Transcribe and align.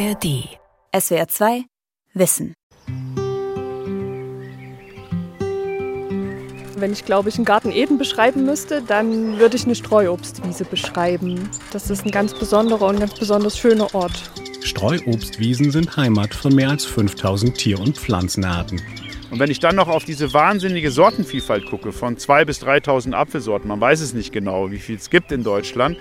ARD. 0.00 0.48
SWR 0.98 1.28
2 1.28 1.64
Wissen. 2.14 2.54
Wenn 6.76 6.92
ich, 6.92 7.04
glaube 7.04 7.28
ich, 7.28 7.36
einen 7.36 7.44
Garten 7.44 7.70
Eden 7.70 7.98
beschreiben 7.98 8.46
müsste, 8.46 8.80
dann 8.80 9.38
würde 9.38 9.56
ich 9.56 9.66
eine 9.66 9.74
Streuobstwiese 9.74 10.64
beschreiben. 10.64 11.50
Das 11.72 11.90
ist 11.90 12.06
ein 12.06 12.10
ganz 12.12 12.32
besonderer 12.32 12.86
und 12.86 12.98
ganz 12.98 13.12
besonders 13.18 13.58
schöner 13.58 13.94
Ort. 13.94 14.30
Streuobstwiesen 14.62 15.70
sind 15.70 15.94
Heimat 15.98 16.32
von 16.32 16.54
mehr 16.54 16.70
als 16.70 16.86
5000 16.86 17.58
Tier- 17.58 17.80
und 17.80 17.98
Pflanzenarten. 17.98 18.80
Und 19.30 19.38
wenn 19.38 19.50
ich 19.50 19.60
dann 19.60 19.76
noch 19.76 19.88
auf 19.88 20.04
diese 20.04 20.34
wahnsinnige 20.34 20.90
Sortenvielfalt 20.90 21.66
gucke, 21.66 21.92
von 21.92 22.16
2.000 22.16 22.44
bis 22.46 22.62
3.000 22.62 23.12
Apfelsorten, 23.12 23.68
man 23.68 23.80
weiß 23.80 24.00
es 24.00 24.12
nicht 24.12 24.32
genau, 24.32 24.72
wie 24.72 24.78
viel 24.78 24.96
es 24.96 25.08
gibt 25.08 25.30
in 25.30 25.44
Deutschland, 25.44 25.96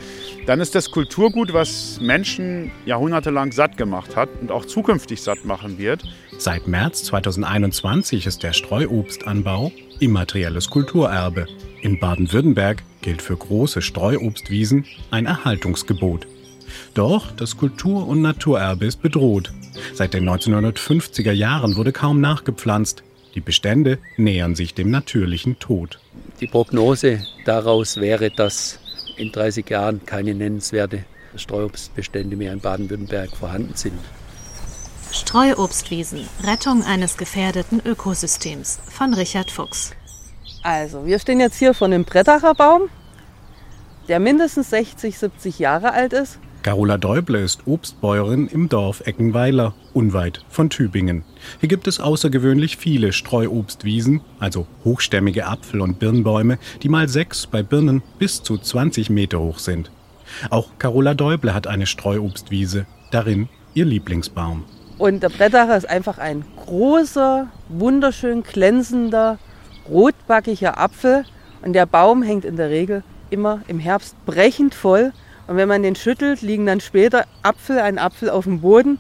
dann 0.48 0.60
ist 0.60 0.74
das 0.74 0.90
Kulturgut, 0.90 1.54
was 1.54 2.00
Menschen 2.02 2.72
jahrhundertelang 2.86 3.52
satt 3.52 3.78
gemacht 3.78 4.16
hat 4.16 4.30
und 4.42 4.52
auch 4.52 4.66
zukünftig 4.66 5.22
satt 5.22 5.46
machen 5.46 5.78
wird. 5.78 6.04
Seit 6.40 6.68
März 6.68 7.04
2021 7.04 8.26
ist 8.26 8.42
der 8.42 8.54
Streuobstanbau 8.54 9.72
immaterielles 10.00 10.70
Kulturerbe. 10.70 11.46
In 11.82 12.00
Baden-Württemberg 12.00 12.84
gilt 13.02 13.22
für 13.22 13.38
große 13.38 13.82
Streuobstwiesen 13.82 14.86
ein 15.12 15.28
Erhaltungsgebot. 15.28 16.28
Doch 16.94 17.32
das 17.32 17.58
Kultur- 17.58 18.08
und 18.08 18.22
Naturerbe 18.22 18.86
ist 18.86 19.02
bedroht. 19.02 19.52
Seit 19.94 20.14
den 20.14 20.28
1950er 20.28 21.32
Jahren 21.32 21.76
wurde 21.76 21.92
kaum 21.92 22.22
nachgepflanzt. 22.22 23.04
Die 23.36 23.42
Bestände 23.42 24.00
nähern 24.18 24.56
sich 24.56 24.74
dem 24.74 24.90
natürlichen 24.90 25.60
Tod. 25.60 26.00
Die 26.42 26.48
Prognose 26.48 27.24
daraus 27.46 27.98
wäre, 27.98 28.32
dass 28.32 28.80
in 29.18 29.32
30 29.32 29.70
Jahren 29.70 30.06
keine 30.06 30.34
nennenswerte 30.34 31.04
Streuobstbestände 31.36 32.36
mehr 32.36 32.54
in 32.54 32.60
Baden-Württemberg 32.60 33.36
vorhanden 33.36 33.76
sind. 33.76 34.00
Streuobstwiesen, 35.12 36.28
Rettung 36.44 36.84
eines 36.84 37.18
gefährdeten 37.18 37.82
Ökosystems 37.84 38.80
von 38.90 39.14
Richard 39.14 39.52
Fuchs. 39.52 39.92
Also, 40.64 41.06
wir 41.06 41.20
stehen 41.20 41.40
jetzt 41.40 41.58
hier 41.58 41.74
vor 41.74 41.88
einem 41.88 42.06
Brettacher 42.06 42.54
Baum, 42.54 42.90
der 44.08 44.20
mindestens 44.20 44.70
60, 44.72 45.18
70 45.18 45.60
Jahre 45.60 45.94
alt 45.94 46.14
ist. 46.14 46.40
Carola 46.62 46.98
Däuble 46.98 47.40
ist 47.40 47.68
Obstbäuerin 47.68 48.48
im 48.48 48.68
Dorf 48.68 49.02
Eckenweiler, 49.08 49.74
unweit 49.94 50.44
von 50.50 50.70
Tübingen. 50.70 51.24
Hier 51.62 51.70
gibt 51.70 51.88
es 51.88 52.02
außergewöhnlich 52.02 52.76
viele 52.76 53.14
Streuobstwiesen, 53.14 54.20
also 54.40 54.68
hochstämmige 54.84 55.48
Apfel- 55.48 55.80
und 55.80 56.00
Birnbäume, 56.00 56.60
die 56.84 56.90
mal 56.90 57.08
sechs, 57.08 57.48
bei 57.48 57.64
Birnen 57.64 58.04
bis 58.20 58.44
zu 58.44 58.58
20 58.58 59.10
Meter 59.10 59.40
hoch 59.40 59.60
sind. 59.60 59.90
Auch 60.50 60.72
Carola 60.80 61.14
Däuble 61.14 61.54
hat 61.54 61.66
eine 61.66 61.86
Streuobstwiese, 61.86 62.86
darin 63.12 63.48
ihr 63.74 63.86
Lieblingsbaum. 63.86 64.66
Und 64.98 65.24
der 65.24 65.30
Brettacher 65.30 65.78
ist 65.78 65.90
einfach 65.90 66.18
ein 66.18 66.44
großer, 66.66 67.48
wunderschön 67.70 68.44
glänzender, 68.44 69.40
rotbackiger 69.90 70.78
Apfel. 70.78 71.24
Und 71.62 71.72
der 71.72 71.86
Baum 71.86 72.22
hängt 72.22 72.44
in 72.44 72.58
der 72.58 72.70
Regel 72.70 73.04
immer 73.30 73.62
im 73.70 73.80
Herbst 73.80 74.14
brechend 74.26 74.76
voll. 74.76 75.14
Und 75.50 75.58
wenn 75.58 75.68
man 75.68 75.82
den 75.82 75.96
schüttelt, 75.96 76.44
liegen 76.44 76.68
dann 76.68 76.80
später 76.80 77.26
Apfel, 77.42 77.80
ein 77.80 77.98
Apfel 77.98 78.30
auf 78.30 78.44
dem 78.44 78.62
Boden. 78.62 79.00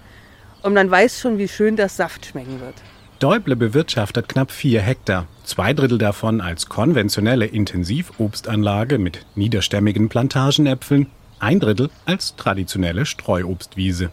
Und 0.64 0.73
man 0.73 0.89
weiß 0.89 1.19
schon, 1.19 1.38
wie 1.38 1.47
schön 1.47 1.75
der 1.75 1.89
Saft 1.89 2.25
schmecken 2.25 2.59
wird. 2.59 2.73
Däuble 3.19 3.56
bewirtschaftet 3.56 4.28
knapp 4.28 4.50
vier 4.52 4.81
Hektar, 4.81 5.28
zwei 5.44 5.73
Drittel 5.73 6.00
davon 6.00 6.41
als 6.41 6.67
konventionelle 6.67 7.45
Intensivobstanlage 7.45 8.97
mit 8.97 9.28
niederstämmigen 9.36 10.09
Plantagenäpfeln, 10.09 11.06
ein 11.38 11.59
Drittel 11.59 11.91
als 12.06 12.36
traditionelle 12.36 13.06
Streuobstwiese. 13.06 14.09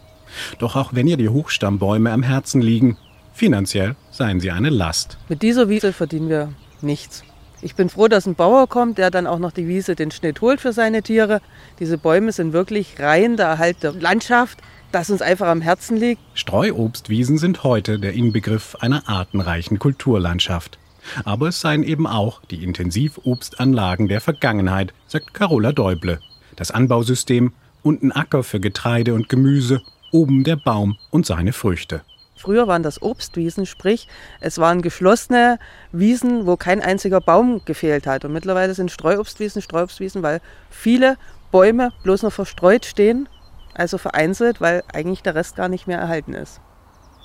Doch 0.59 0.77
auch 0.77 0.93
wenn 0.93 1.06
ihr 1.06 1.17
die 1.17 1.31
Hochstammbäume 1.31 2.12
am 2.12 2.23
Herzen 2.23 2.61
liegen, 2.61 2.98
finanziell 3.33 3.97
seien 4.11 4.41
sie 4.41 4.50
eine 4.50 4.69
Last. 4.69 5.17
Mit 5.31 5.41
dieser 5.41 5.71
Wiese 5.71 5.95
verdienen 5.95 6.28
wir 6.28 6.53
nichts. 6.82 7.25
Ich 7.66 7.75
bin 7.75 7.88
froh, 7.88 8.06
dass 8.06 8.27
ein 8.27 8.37
Bauer 8.37 8.69
kommt, 8.69 8.97
der 8.97 9.10
dann 9.10 9.27
auch 9.27 9.41
noch 9.41 9.50
die 9.50 9.66
Wiese 9.66 9.97
den 9.97 10.12
Schnitt 10.12 10.41
holt 10.41 10.60
für 10.60 10.72
seine 10.72 11.03
Tiere. 11.03 11.41
Diese 11.81 11.99
Bäume 11.99 12.31
sind 12.31 12.53
wirklich 12.53 13.00
rein 13.00 13.37
der 13.37 13.47
Erhalt 13.47 13.82
der 13.82 13.91
Landschaft, 13.91 14.60
das 14.93 15.10
uns 15.10 15.21
einfach 15.21 15.49
am 15.49 15.60
Herzen 15.62 15.97
liegt. 15.97 16.21
Streuobstwiesen 16.34 17.38
sind 17.38 17.65
heute 17.65 17.99
der 17.99 18.12
Inbegriff 18.12 18.76
einer 18.76 19.09
artenreichen 19.09 19.81
Kulturlandschaft. 19.81 20.78
Aber 21.25 21.49
es 21.49 21.60
seien 21.60 21.82
eben 21.82 22.06
auch 22.06 22.41
die 22.53 22.62
Intensivobstanlagen 22.62 24.06
der 24.06 24.21
Vergangenheit, 24.21 24.94
sagt 25.09 25.34
Carola 25.34 25.72
Däuble. 25.72 26.21
Das 26.55 26.71
Anbausystem, 26.71 27.53
unten 27.82 28.12
Acker 28.12 28.44
für 28.44 28.60
Getreide 28.60 29.12
und 29.12 29.28
Gemüse, 29.28 29.82
oben 30.12 30.44
der 30.44 30.55
Baum 30.55 30.99
und 31.10 31.26
seine 31.26 31.53
Früchte. 31.53 32.03
Früher 32.47 32.69
waren 32.69 32.84
das 32.84 33.03
Obstwiesen, 33.03 33.67
sprich, 33.67 34.07
es 34.39 34.59
waren 34.59 34.81
geschlossene 34.81 35.59
Wiesen, 35.91 36.47
wo 36.47 36.57
kein 36.57 36.81
einziger 36.81 37.21
Baum 37.21 37.61
gefehlt 37.65 38.07
hat. 38.07 38.25
Und 38.25 38.33
mittlerweile 38.33 38.73
sind 38.73 38.93
Streuobstwiesen 38.93 39.62
Streuobstwiesen, 39.62 40.23
weil 40.23 40.41
viele 40.71 41.17
Bäume 41.51 41.91
bloß 42.05 42.23
noch 42.23 42.33
verstreut 42.33 42.85
stehen, 42.85 43.29
also 43.75 43.99
vereinzelt, 43.99 44.61
weil 44.61 44.85
eigentlich 44.95 45.25
der 45.25 45.35
Rest 45.35 45.56
gar 45.56 45.69
nicht 45.69 45.89
mehr 45.89 45.99
erhalten 45.99 46.35
ist. 46.35 46.61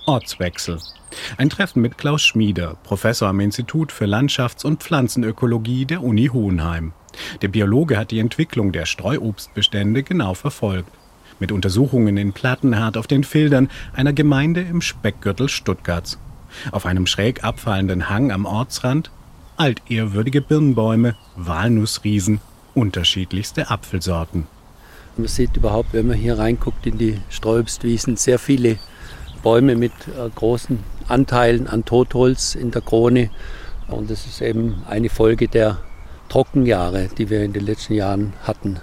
Ortswechsel. 0.07 0.79
Ein 1.37 1.51
Treffen 1.51 1.83
mit 1.83 1.99
Klaus 1.99 2.23
Schmieder, 2.23 2.77
Professor 2.81 3.27
am 3.29 3.41
Institut 3.41 3.91
für 3.91 4.05
Landschafts- 4.05 4.65
und 4.65 4.81
Pflanzenökologie 4.81 5.85
der 5.85 6.01
Uni 6.01 6.29
Hohenheim. 6.33 6.93
Der 7.43 7.49
Biologe 7.49 7.95
hat 7.95 8.09
die 8.09 8.17
Entwicklung 8.17 8.71
der 8.71 8.87
Streuobstbestände 8.87 10.01
genau 10.01 10.33
verfolgt. 10.33 10.91
Mit 11.41 11.51
Untersuchungen 11.51 12.17
in 12.17 12.33
Plattenhardt 12.33 12.97
auf 12.97 13.07
den 13.07 13.23
Feldern 13.23 13.67
einer 13.93 14.13
Gemeinde 14.13 14.61
im 14.61 14.79
Speckgürtel 14.79 15.49
Stuttgarts. 15.49 16.19
Auf 16.71 16.85
einem 16.85 17.07
schräg 17.07 17.43
abfallenden 17.43 18.09
Hang 18.09 18.31
am 18.31 18.45
Ortsrand 18.45 19.09
altehrwürdige 19.57 20.41
Birnbäume, 20.41 21.15
Walnussriesen, 21.35 22.41
unterschiedlichste 22.75 23.71
Apfelsorten. 23.71 24.45
Man 25.17 25.27
sieht 25.27 25.57
überhaupt, 25.57 25.93
wenn 25.93 26.05
man 26.05 26.17
hier 26.17 26.37
reinguckt 26.37 26.85
in 26.85 26.99
die 26.99 27.19
Streuobstwiesen, 27.29 28.17
sehr 28.17 28.37
viele 28.37 28.77
Bäume 29.41 29.75
mit 29.75 29.93
äh, 30.07 30.29
großen 30.35 30.77
Anteilen 31.07 31.65
an 31.65 31.85
Totholz 31.85 32.53
in 32.53 32.69
der 32.69 32.83
Krone. 32.83 33.31
Und 33.87 34.11
das 34.11 34.27
ist 34.27 34.43
eben 34.43 34.83
eine 34.87 35.09
Folge 35.09 35.47
der 35.47 35.79
Trockenjahre, 36.29 37.09
die 37.17 37.31
wir 37.31 37.43
in 37.43 37.53
den 37.53 37.65
letzten 37.65 37.93
Jahren 37.93 38.33
hatten. 38.43 38.79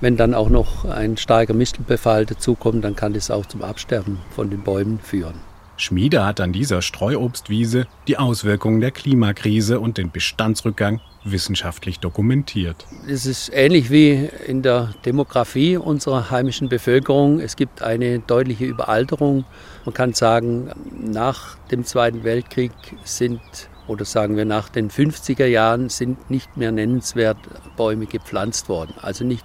Wenn 0.00 0.16
dann 0.16 0.32
auch 0.32 0.48
noch 0.48 0.84
ein 0.84 1.16
starker 1.16 1.54
Mistelbefall 1.54 2.24
dazukommt, 2.24 2.84
dann 2.84 2.94
kann 2.94 3.14
das 3.14 3.32
auch 3.32 3.46
zum 3.46 3.62
Absterben 3.62 4.18
von 4.30 4.48
den 4.48 4.62
Bäumen 4.62 5.00
führen. 5.00 5.34
Schmiede 5.76 6.24
hat 6.24 6.40
an 6.40 6.52
dieser 6.52 6.82
Streuobstwiese 6.82 7.86
die 8.06 8.16
Auswirkungen 8.16 8.80
der 8.80 8.90
Klimakrise 8.90 9.80
und 9.80 9.98
den 9.98 10.10
Bestandsrückgang 10.10 11.00
wissenschaftlich 11.24 12.00
dokumentiert. 12.00 12.86
Es 13.08 13.26
ist 13.26 13.50
ähnlich 13.52 13.90
wie 13.90 14.28
in 14.46 14.62
der 14.62 14.94
Demografie 15.04 15.76
unserer 15.76 16.30
heimischen 16.30 16.68
Bevölkerung. 16.68 17.40
Es 17.40 17.56
gibt 17.56 17.82
eine 17.82 18.20
deutliche 18.20 18.64
Überalterung. 18.64 19.44
Man 19.84 19.94
kann 19.94 20.14
sagen, 20.14 20.70
nach 20.92 21.56
dem 21.70 21.84
Zweiten 21.84 22.24
Weltkrieg 22.24 22.72
sind 23.04 23.40
oder 23.86 24.04
sagen 24.04 24.36
wir 24.36 24.44
nach 24.44 24.68
den 24.68 24.90
50er 24.90 25.46
Jahren 25.46 25.88
sind 25.88 26.30
nicht 26.30 26.56
mehr 26.56 26.72
nennenswert 26.72 27.38
Bäume 27.76 28.06
gepflanzt 28.06 28.68
worden. 28.68 28.94
Also 29.00 29.24
nicht 29.24 29.44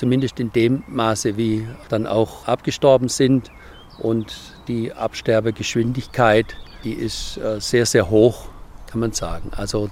zumindest 0.00 0.40
in 0.40 0.50
dem 0.50 0.82
Maße, 0.88 1.36
wie 1.36 1.66
dann 1.90 2.06
auch 2.06 2.48
abgestorben 2.48 3.10
sind. 3.10 3.50
Und 3.98 4.34
die 4.66 4.94
Absterbegeschwindigkeit, 4.94 6.56
die 6.84 6.94
ist 6.94 7.36
äh, 7.36 7.60
sehr, 7.60 7.84
sehr 7.84 8.08
hoch, 8.08 8.48
kann 8.86 9.00
man 9.00 9.12
sagen. 9.12 9.50
Also 9.54 9.90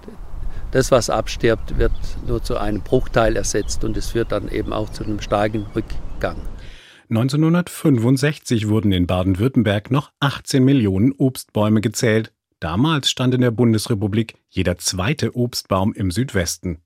das, 0.70 0.91
was 0.91 1.10
abstirbt, 1.10 1.76
wird 1.76 1.92
nur 2.26 2.42
zu 2.42 2.56
einem 2.56 2.80
Bruchteil 2.80 3.36
ersetzt 3.36 3.84
und 3.84 3.98
es 3.98 4.12
führt 4.12 4.32
dann 4.32 4.48
eben 4.48 4.72
auch 4.72 4.88
zu 4.88 5.04
einem 5.04 5.20
starken 5.20 5.66
Rückgang. 5.76 6.36
1965 7.10 8.69
wurden 8.69 8.93
in 8.93 9.06
Baden-Württemberg 9.06 9.90
noch 9.90 10.10
18 10.20 10.64
Millionen 10.64 11.12
Obstbäume 11.12 11.82
gezählt. 11.82 12.32
Damals 12.60 13.10
stand 13.10 13.34
in 13.34 13.43
der 13.43 13.50
Bundesrepublik 13.50 14.37
jeder 14.49 14.78
zweite 14.78 15.37
Obstbaum 15.37 15.93
im 15.93 16.10
Südwesten. 16.10 16.81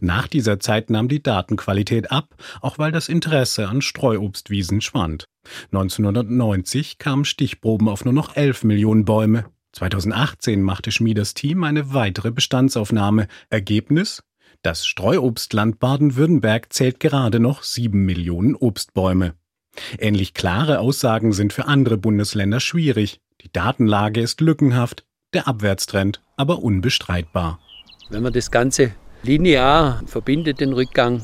Nach 0.00 0.28
dieser 0.28 0.60
Zeit 0.60 0.90
nahm 0.90 1.08
die 1.08 1.22
Datenqualität 1.22 2.10
ab, 2.10 2.34
auch 2.60 2.78
weil 2.78 2.92
das 2.92 3.08
Interesse 3.08 3.68
an 3.68 3.82
Streuobstwiesen 3.82 4.80
schwand. 4.80 5.24
1990 5.72 6.98
kamen 6.98 7.24
Stichproben 7.24 7.88
auf 7.88 8.04
nur 8.04 8.14
noch 8.14 8.36
11 8.36 8.64
Millionen 8.64 9.04
Bäume. 9.04 9.46
2018 9.72 10.62
machte 10.62 10.92
Schmieders 10.92 11.34
Team 11.34 11.64
eine 11.64 11.92
weitere 11.92 12.30
Bestandsaufnahme. 12.30 13.26
Ergebnis? 13.50 14.22
Das 14.62 14.86
Streuobstland 14.86 15.78
Baden-Württemberg 15.78 16.72
zählt 16.72 17.00
gerade 17.00 17.40
noch 17.40 17.62
7 17.62 18.04
Millionen 18.04 18.54
Obstbäume. 18.54 19.34
Ähnlich 19.98 20.34
klare 20.34 20.78
Aussagen 20.78 21.32
sind 21.32 21.52
für 21.52 21.66
andere 21.66 21.98
Bundesländer 21.98 22.60
schwierig. 22.60 23.20
Die 23.42 23.52
Datenlage 23.52 24.20
ist 24.20 24.40
lückenhaft, 24.40 25.04
der 25.34 25.48
Abwärtstrend 25.48 26.22
aber 26.36 26.62
unbestreitbar. 26.62 27.58
Wenn 28.08 28.22
man 28.22 28.32
das 28.32 28.50
Ganze 28.50 28.94
linear 29.24 30.02
verbindet, 30.06 30.60
den 30.60 30.72
Rückgang, 30.72 31.22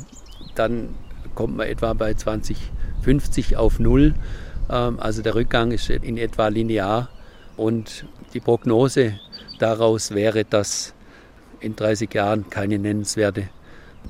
dann 0.55 0.91
kommt 1.35 1.57
man 1.57 1.67
etwa 1.67 1.93
bei 1.93 2.15
2050 2.15 3.57
auf 3.57 3.79
Null. 3.79 4.15
Ähm, 4.71 4.99
also 4.99 5.23
der 5.23 5.35
Rückgang 5.35 5.71
ist 5.73 5.91
in 5.91 6.17
etwa 6.17 6.49
linear 6.49 7.09
und 7.57 8.07
die 8.35 8.41
Prognose 8.41 9.19
daraus 9.59 10.13
wäre, 10.13 10.45
dass 10.45 10.95
in 11.61 11.77
30 11.77 12.13
Jahren 12.15 12.49
keine 12.49 12.79
nennenswerte 12.79 13.49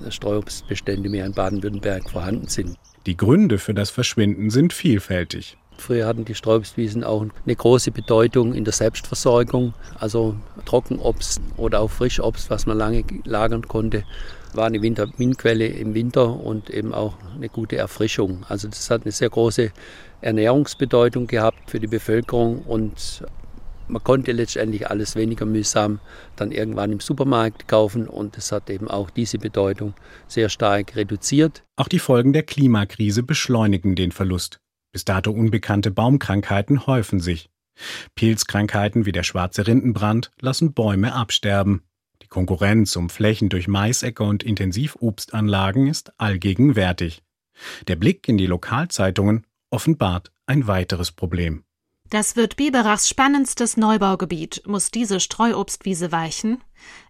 Streuobstbestände 0.09 1.09
mehr 1.09 1.27
in 1.27 1.33
Baden-Württemberg 1.33 2.09
vorhanden 2.11 2.47
sind. 2.47 2.77
Die 3.07 3.17
Gründe 3.17 3.59
für 3.59 3.75
das 3.75 3.91
Verschwinden 3.91 4.51
sind 4.51 4.73
vielfältig. 4.73 5.57
Früher 5.81 6.07
hatten 6.07 6.25
die 6.25 6.35
Streuobstwiesen 6.35 7.05
auch 7.05 7.23
eine 7.23 7.57
große 7.57 7.91
Bedeutung 7.91 8.55
in 8.55 8.65
der 8.65 8.73
Selbstversorgung. 8.73 9.75
Also 9.99 10.37
Trockenobst 10.67 11.41
oder 11.57 11.81
auch 11.81 11.91
Frischobst, 11.91 12.51
was 12.51 12.67
man 12.67 12.77
lange 12.77 13.05
lagern 13.25 13.67
konnte, 13.67 14.05
war 14.53 14.67
eine 14.67 14.83
Vitaminquelle 14.83 15.67
im 15.67 15.95
Winter 15.95 16.39
und 16.39 16.71
eben 16.71 16.93
auch 16.93 17.15
eine 17.35 17.49
gute 17.49 17.77
Erfrischung. 17.77 18.45
Also 18.49 18.69
das 18.69 18.91
hat 18.91 19.03
eine 19.03 19.13
sehr 19.13 19.31
große 19.31 19.73
Ernährungsbedeutung 20.21 21.27
gehabt 21.27 21.71
für 21.71 21.81
die 21.81 21.87
Bevölkerung 21.87 22.63
und 22.63 23.25
man 23.89 24.05
konnte 24.05 24.33
letztendlich 24.33 24.89
alles 24.89 25.17
weniger 25.17 25.47
mühsam 25.47 25.99
dann 26.37 26.53
irgendwann 26.53 26.93
im 26.93 27.01
Supermarkt 27.01 27.67
kaufen 27.67 28.07
und 28.07 28.37
das 28.37 28.53
hat 28.53 28.71
eben 28.71 28.89
auch 28.89 29.11
diese 29.11 29.39
Bedeutung 29.39 29.95
sehr 30.29 30.49
stark 30.49 30.95
reduziert. 30.95 31.65
Auch 31.77 31.89
die 31.89 31.99
Folgen 31.99 32.33
der 32.33 32.45
Klimakrise 32.45 33.23
beschleunigen 33.23 33.97
den 33.97 34.13
Verlust. 34.13 34.61
Bis 34.93 35.05
dato 35.05 35.31
unbekannte 35.31 35.91
Baumkrankheiten 35.91 36.87
häufen 36.87 37.21
sich. 37.21 37.51
Pilzkrankheiten 38.15 39.07
wie 39.07 39.13
der 39.13 39.23
schwarze 39.23 39.67
Rindenbrand 39.67 40.31
lassen 40.41 40.75
Bäume 40.75 41.15
absterben. 41.15 41.83
Die 42.23 42.27
Konkurrenz 42.27 42.97
um 42.97 43.09
Flächen 43.09 43.49
durch 43.49 43.69
Maisäcker 43.69 44.25
und 44.25 44.43
Intensivobstanlagen 44.43 45.87
ist 45.87 46.13
allgegenwärtig. 46.19 47.23
Der 47.89 47.97
Blick 47.97 48.29
in 48.29 48.37
die 48.37 48.47
Lokalzeitungen 48.47 49.47
offenbart 49.71 50.33
ein 50.47 50.67
weiteres 50.67 51.13
Problem. 51.13 51.65
Das 52.11 52.35
wird 52.35 52.57
Biberachs 52.57 53.09
spannendstes 53.09 53.77
Neubaugebiet. 53.77 54.65
Muss 54.67 54.91
diese 54.91 55.21
Streuobstwiese 55.21 56.11
weichen? 56.11 56.59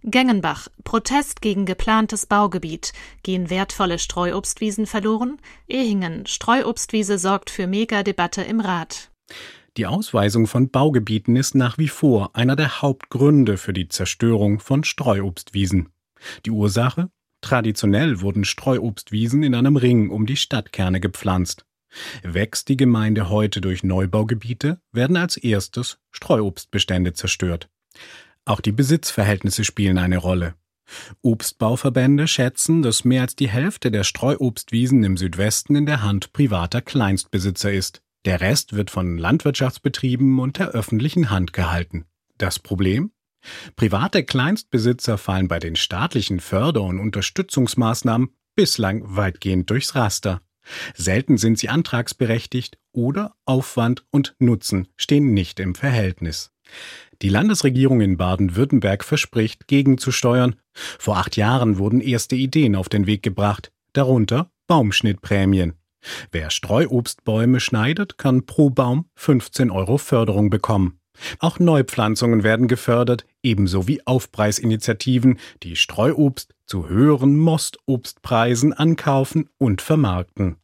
Gengenbach. 0.05 0.69
Protest 0.85 1.41
gegen 1.41 1.65
geplantes 1.65 2.27
Baugebiet. 2.27 2.93
Gehen 3.23 3.49
wertvolle 3.49 3.99
Streuobstwiesen 3.99 4.87
verloren? 4.87 5.41
Ehingen. 5.67 6.27
Streuobstwiese 6.27 7.19
sorgt 7.19 7.49
für 7.49 7.67
Megadebatte 7.67 8.43
im 8.43 8.61
Rat. 8.61 9.11
Die 9.79 9.87
Ausweisung 9.87 10.47
von 10.47 10.69
Baugebieten 10.69 11.35
ist 11.35 11.55
nach 11.55 11.79
wie 11.79 11.89
vor 11.89 12.37
einer 12.37 12.57
der 12.57 12.83
Hauptgründe 12.83 13.57
für 13.57 13.73
die 13.73 13.89
Zerstörung 13.89 14.61
von 14.61 14.85
Streuobstwiesen. 14.85 15.89
Die 16.45 16.51
Ursache? 16.51 17.09
Traditionell 17.41 18.21
wurden 18.21 18.45
Streuobstwiesen 18.45 19.45
in 19.45 19.55
einem 19.55 19.77
Ring 19.77 20.11
um 20.11 20.27
die 20.27 20.37
Stadtkerne 20.37 21.01
gepflanzt. 21.01 21.65
Wächst 22.23 22.69
die 22.69 22.77
Gemeinde 22.77 23.29
heute 23.29 23.61
durch 23.61 23.83
Neubaugebiete, 23.83 24.81
werden 24.93 25.17
als 25.17 25.37
erstes 25.37 25.99
Streuobstbestände 26.11 27.13
zerstört. 27.13 27.69
Auch 28.45 28.61
die 28.61 28.73
Besitzverhältnisse 28.73 29.65
spielen 29.65 29.99
eine 29.99 30.19
Rolle. 30.19 30.55
Obstbauverbände 31.23 32.27
schätzen, 32.27 32.83
dass 32.83 33.05
mehr 33.05 33.23
als 33.23 33.37
die 33.37 33.49
Hälfte 33.49 33.91
der 33.91 34.05
Streuobstwiesen 34.05 35.05
im 35.05 35.17
Südwesten 35.17 35.77
in 35.77 35.87
der 35.87 36.03
Hand 36.03 36.33
privater 36.33 36.81
Kleinstbesitzer 36.81 37.73
ist. 37.73 38.03
Der 38.25 38.41
Rest 38.41 38.75
wird 38.75 38.91
von 38.91 39.17
Landwirtschaftsbetrieben 39.17 40.39
und 40.41 40.59
der 40.59 40.71
öffentlichen 40.71 41.31
Hand 41.31 41.53
gehalten. 41.53 42.07
Das 42.39 42.59
Problem? 42.59 43.13
Private 43.77 44.25
Kleinstbesitzer 44.25 45.17
fallen 45.17 45.49
bei 45.49 45.59
den 45.59 45.77
staatlichen 45.77 46.41
Förder- 46.41 46.83
und 46.83 46.99
Unterstützungsmaßnahmen 46.99 48.31
bislang 48.55 49.03
weitgehend 49.05 49.71
durchs 49.71 49.95
Raster. 49.95 50.43
Selten 50.95 51.37
sind 51.37 51.59
sie 51.59 51.69
antragsberechtigt 51.69 52.79
oder 52.93 53.35
Aufwand 53.45 54.05
und 54.11 54.35
Nutzen 54.39 54.89
stehen 54.97 55.33
nicht 55.33 55.61
im 55.61 55.75
Verhältnis. 55.75 56.53
Die 57.23 57.29
Landesregierung 57.29 58.01
in 58.01 58.17
Baden-Württemberg 58.17 59.05
verspricht, 59.05 59.69
gegenzusteuern. 59.69 60.57
Vor 60.73 61.19
acht 61.19 61.37
Jahren 61.37 61.79
wurden 61.79 62.01
erste 62.01 62.37
Ideen 62.37 62.77
auf 62.77 62.89
den 62.89 63.07
Weg 63.07 63.23
gebracht, 63.23 63.73
darunter 63.93 64.51
Baumschnittprämien. 64.67 65.75
Wer 66.33 66.51
Streuobstbäume 66.51 67.61
schneidet, 67.61 68.17
kann 68.17 68.47
pro 68.47 68.71
Baum 68.71 69.07
15 69.17 69.71
Euro 69.71 69.99
Förderung 69.99 70.49
bekommen. 70.49 71.00
Auch 71.39 71.59
Neupflanzungen 71.59 72.43
werden 72.43 72.69
gefördert, 72.69 73.27
ebenso 73.43 73.89
wie 73.89 74.07
Aufpreisinitiativen, 74.07 75.39
die 75.63 75.77
Streuobst 75.77 76.55
zu 76.67 76.89
höheren 76.89 77.37
Mostobstpreisen 77.37 78.73
ankaufen 78.73 79.49
und 79.59 79.83
vermarkten. 79.83 80.57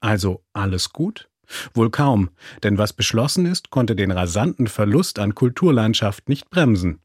Also 0.00 0.44
alles 0.52 0.92
gut? 0.92 1.28
Wohl 1.74 1.90
kaum, 1.90 2.30
denn 2.62 2.78
was 2.78 2.92
beschlossen 2.92 3.46
ist, 3.46 3.70
konnte 3.70 3.96
den 3.96 4.10
rasanten 4.10 4.66
Verlust 4.66 5.18
an 5.18 5.34
Kulturlandschaft 5.34 6.28
nicht 6.28 6.50
bremsen. 6.50 7.00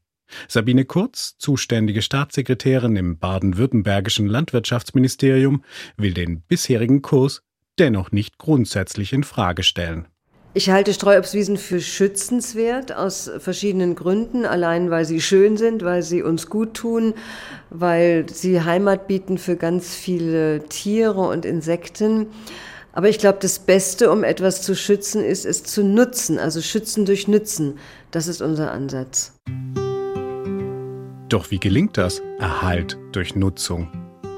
Sabine 0.48 0.84
Kurz, 0.84 1.36
zuständige 1.38 2.02
Staatssekretärin 2.02 2.96
im 2.96 3.18
baden-württembergischen 3.18 4.26
Landwirtschaftsministerium, 4.26 5.64
will 5.96 6.14
den 6.14 6.42
bisherigen 6.42 7.02
Kurs 7.02 7.42
dennoch 7.78 8.12
nicht 8.12 8.38
grundsätzlich 8.38 9.12
in 9.12 9.24
Frage 9.24 9.62
stellen. 9.62 10.08
Ich 10.56 10.70
halte 10.70 10.94
Streuobstwiesen 10.94 11.56
für 11.56 11.80
schützenswert 11.80 12.94
aus 12.94 13.28
verschiedenen 13.38 13.96
Gründen. 13.96 14.46
Allein 14.46 14.88
weil 14.88 15.04
sie 15.04 15.20
schön 15.20 15.56
sind, 15.56 15.82
weil 15.82 16.04
sie 16.04 16.22
uns 16.22 16.48
gut 16.48 16.74
tun, 16.74 17.14
weil 17.70 18.26
sie 18.32 18.62
Heimat 18.62 19.08
bieten 19.08 19.36
für 19.36 19.56
ganz 19.56 19.96
viele 19.96 20.62
Tiere 20.68 21.22
und 21.22 21.44
Insekten. 21.44 22.28
Aber 22.92 23.08
ich 23.08 23.18
glaube, 23.18 23.38
das 23.42 23.58
Beste, 23.58 24.12
um 24.12 24.22
etwas 24.22 24.62
zu 24.62 24.76
schützen, 24.76 25.24
ist 25.24 25.44
es 25.44 25.64
zu 25.64 25.82
nutzen. 25.82 26.38
Also 26.38 26.62
schützen 26.62 27.04
durch 27.04 27.26
Nützen. 27.26 27.80
Das 28.12 28.28
ist 28.28 28.40
unser 28.40 28.70
Ansatz. 28.70 29.32
Doch 31.28 31.50
wie 31.50 31.58
gelingt 31.58 31.98
das? 31.98 32.22
Erhalt 32.38 32.96
durch 33.10 33.34
Nutzung. 33.34 33.88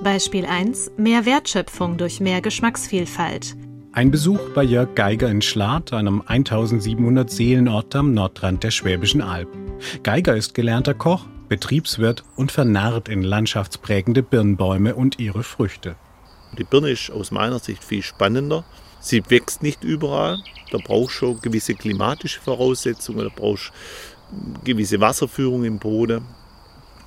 Beispiel 0.03 0.47
1. 0.47 0.93
Mehr 0.97 1.27
Wertschöpfung 1.27 1.99
durch 1.99 2.21
mehr 2.21 2.41
Geschmacksvielfalt. 2.41 3.55
Ein 3.97 4.11
Besuch 4.11 4.51
bei 4.51 4.63
Jörg 4.63 4.95
Geiger 4.95 5.31
in 5.31 5.41
Schlad, 5.41 5.95
einem 5.95 6.23
1700 6.27 7.31
Seelenort 7.31 7.97
am 7.97 8.13
Nordrand 8.13 8.63
der 8.63 8.71
Schwäbischen 8.71 9.23
Alb. 9.23 9.49
Geiger 10.03 10.37
ist 10.37 10.53
gelernter 10.53 10.93
Koch, 10.93 11.25
Betriebswirt 11.49 12.23
und 12.37 12.53
vernarrt 12.53 13.09
in 13.09 13.23
landschaftsprägende 13.23 14.23
Birnbäume 14.23 14.95
und 14.95 15.19
ihre 15.19 15.43
Früchte. 15.43 15.97
Die 16.59 16.65
Birne 16.65 16.91
ist 16.91 17.11
aus 17.11 17.31
meiner 17.31 17.59
Sicht 17.59 17.83
viel 17.83 18.03
spannender. 18.03 18.67
Sie 19.01 19.23
wächst 19.31 19.63
nicht 19.63 19.83
überall. 19.83 20.41
Da 20.73 20.77
brauchst 20.77 21.15
du 21.15 21.19
schon 21.19 21.41
gewisse 21.41 21.73
klimatische 21.73 22.43
Voraussetzungen, 22.43 23.25
da 23.25 23.33
brauchst 23.35 23.73
du 24.31 24.63
gewisse 24.63 25.01
Wasserführung 25.01 25.65
im 25.65 25.79
Boden. 25.79 26.23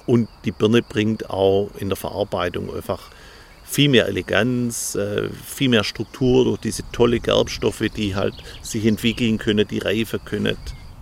Und 0.07 0.27
die 0.43 0.51
Birne 0.51 0.81
bringt 0.81 1.29
auch 1.29 1.69
in 1.77 1.89
der 1.89 1.97
Verarbeitung 1.97 2.75
einfach 2.75 3.11
viel 3.69 3.89
mehr 3.89 4.07
Eleganz, 4.07 4.95
äh, 4.95 5.29
viel 5.45 5.69
mehr 5.69 5.83
Struktur 5.83 6.45
durch 6.45 6.59
diese 6.59 6.83
tolle 6.91 7.19
Gerbstoffe, 7.19 7.83
die 7.95 8.15
halt 8.15 8.33
sich 8.61 8.85
entwickeln 8.85 9.37
können, 9.37 9.67
die 9.67 9.79
reifen 9.79 10.19
können. 10.25 10.57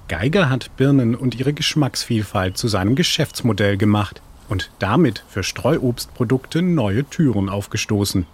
Geiger 0.09 0.49
hat 0.49 0.75
Birnen 0.77 1.15
und 1.15 1.35
ihre 1.35 1.53
Geschmacksvielfalt 1.53 2.57
zu 2.57 2.67
seinem 2.67 2.95
Geschäftsmodell 2.95 3.77
gemacht 3.77 4.21
und 4.49 4.69
damit 4.79 5.23
für 5.29 5.43
Streuobstprodukte 5.43 6.61
neue 6.61 7.05
Türen 7.05 7.49
aufgestoßen. 7.49 8.25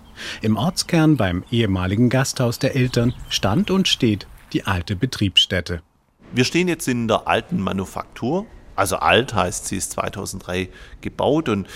Im 0.42 0.58
Ortskern 0.58 1.18
beim 1.18 1.44
ehemaligen 1.52 2.10
Gasthaus 2.10 2.60
der 2.60 2.75
Eltern 2.75 3.13
stand 3.30 3.72
und 3.72 3.88
steht 3.88 4.28
die 4.54 4.66
alte 4.66 4.96
Betriebsstätte. 4.96 5.82
Wir 6.34 6.46
stehen 6.46 6.68
jetzt 6.68 6.88
in 6.88 7.08
der 7.08 7.28
alten 7.28 7.60
Manufaktur. 7.60 8.46
Also 8.75 8.96
alt 8.98 9.36
heißt, 9.36 9.68
sie 9.68 9.78
ist 9.78 9.92
2003 9.92 10.70
gebaut 11.02 11.50
und 11.50 11.68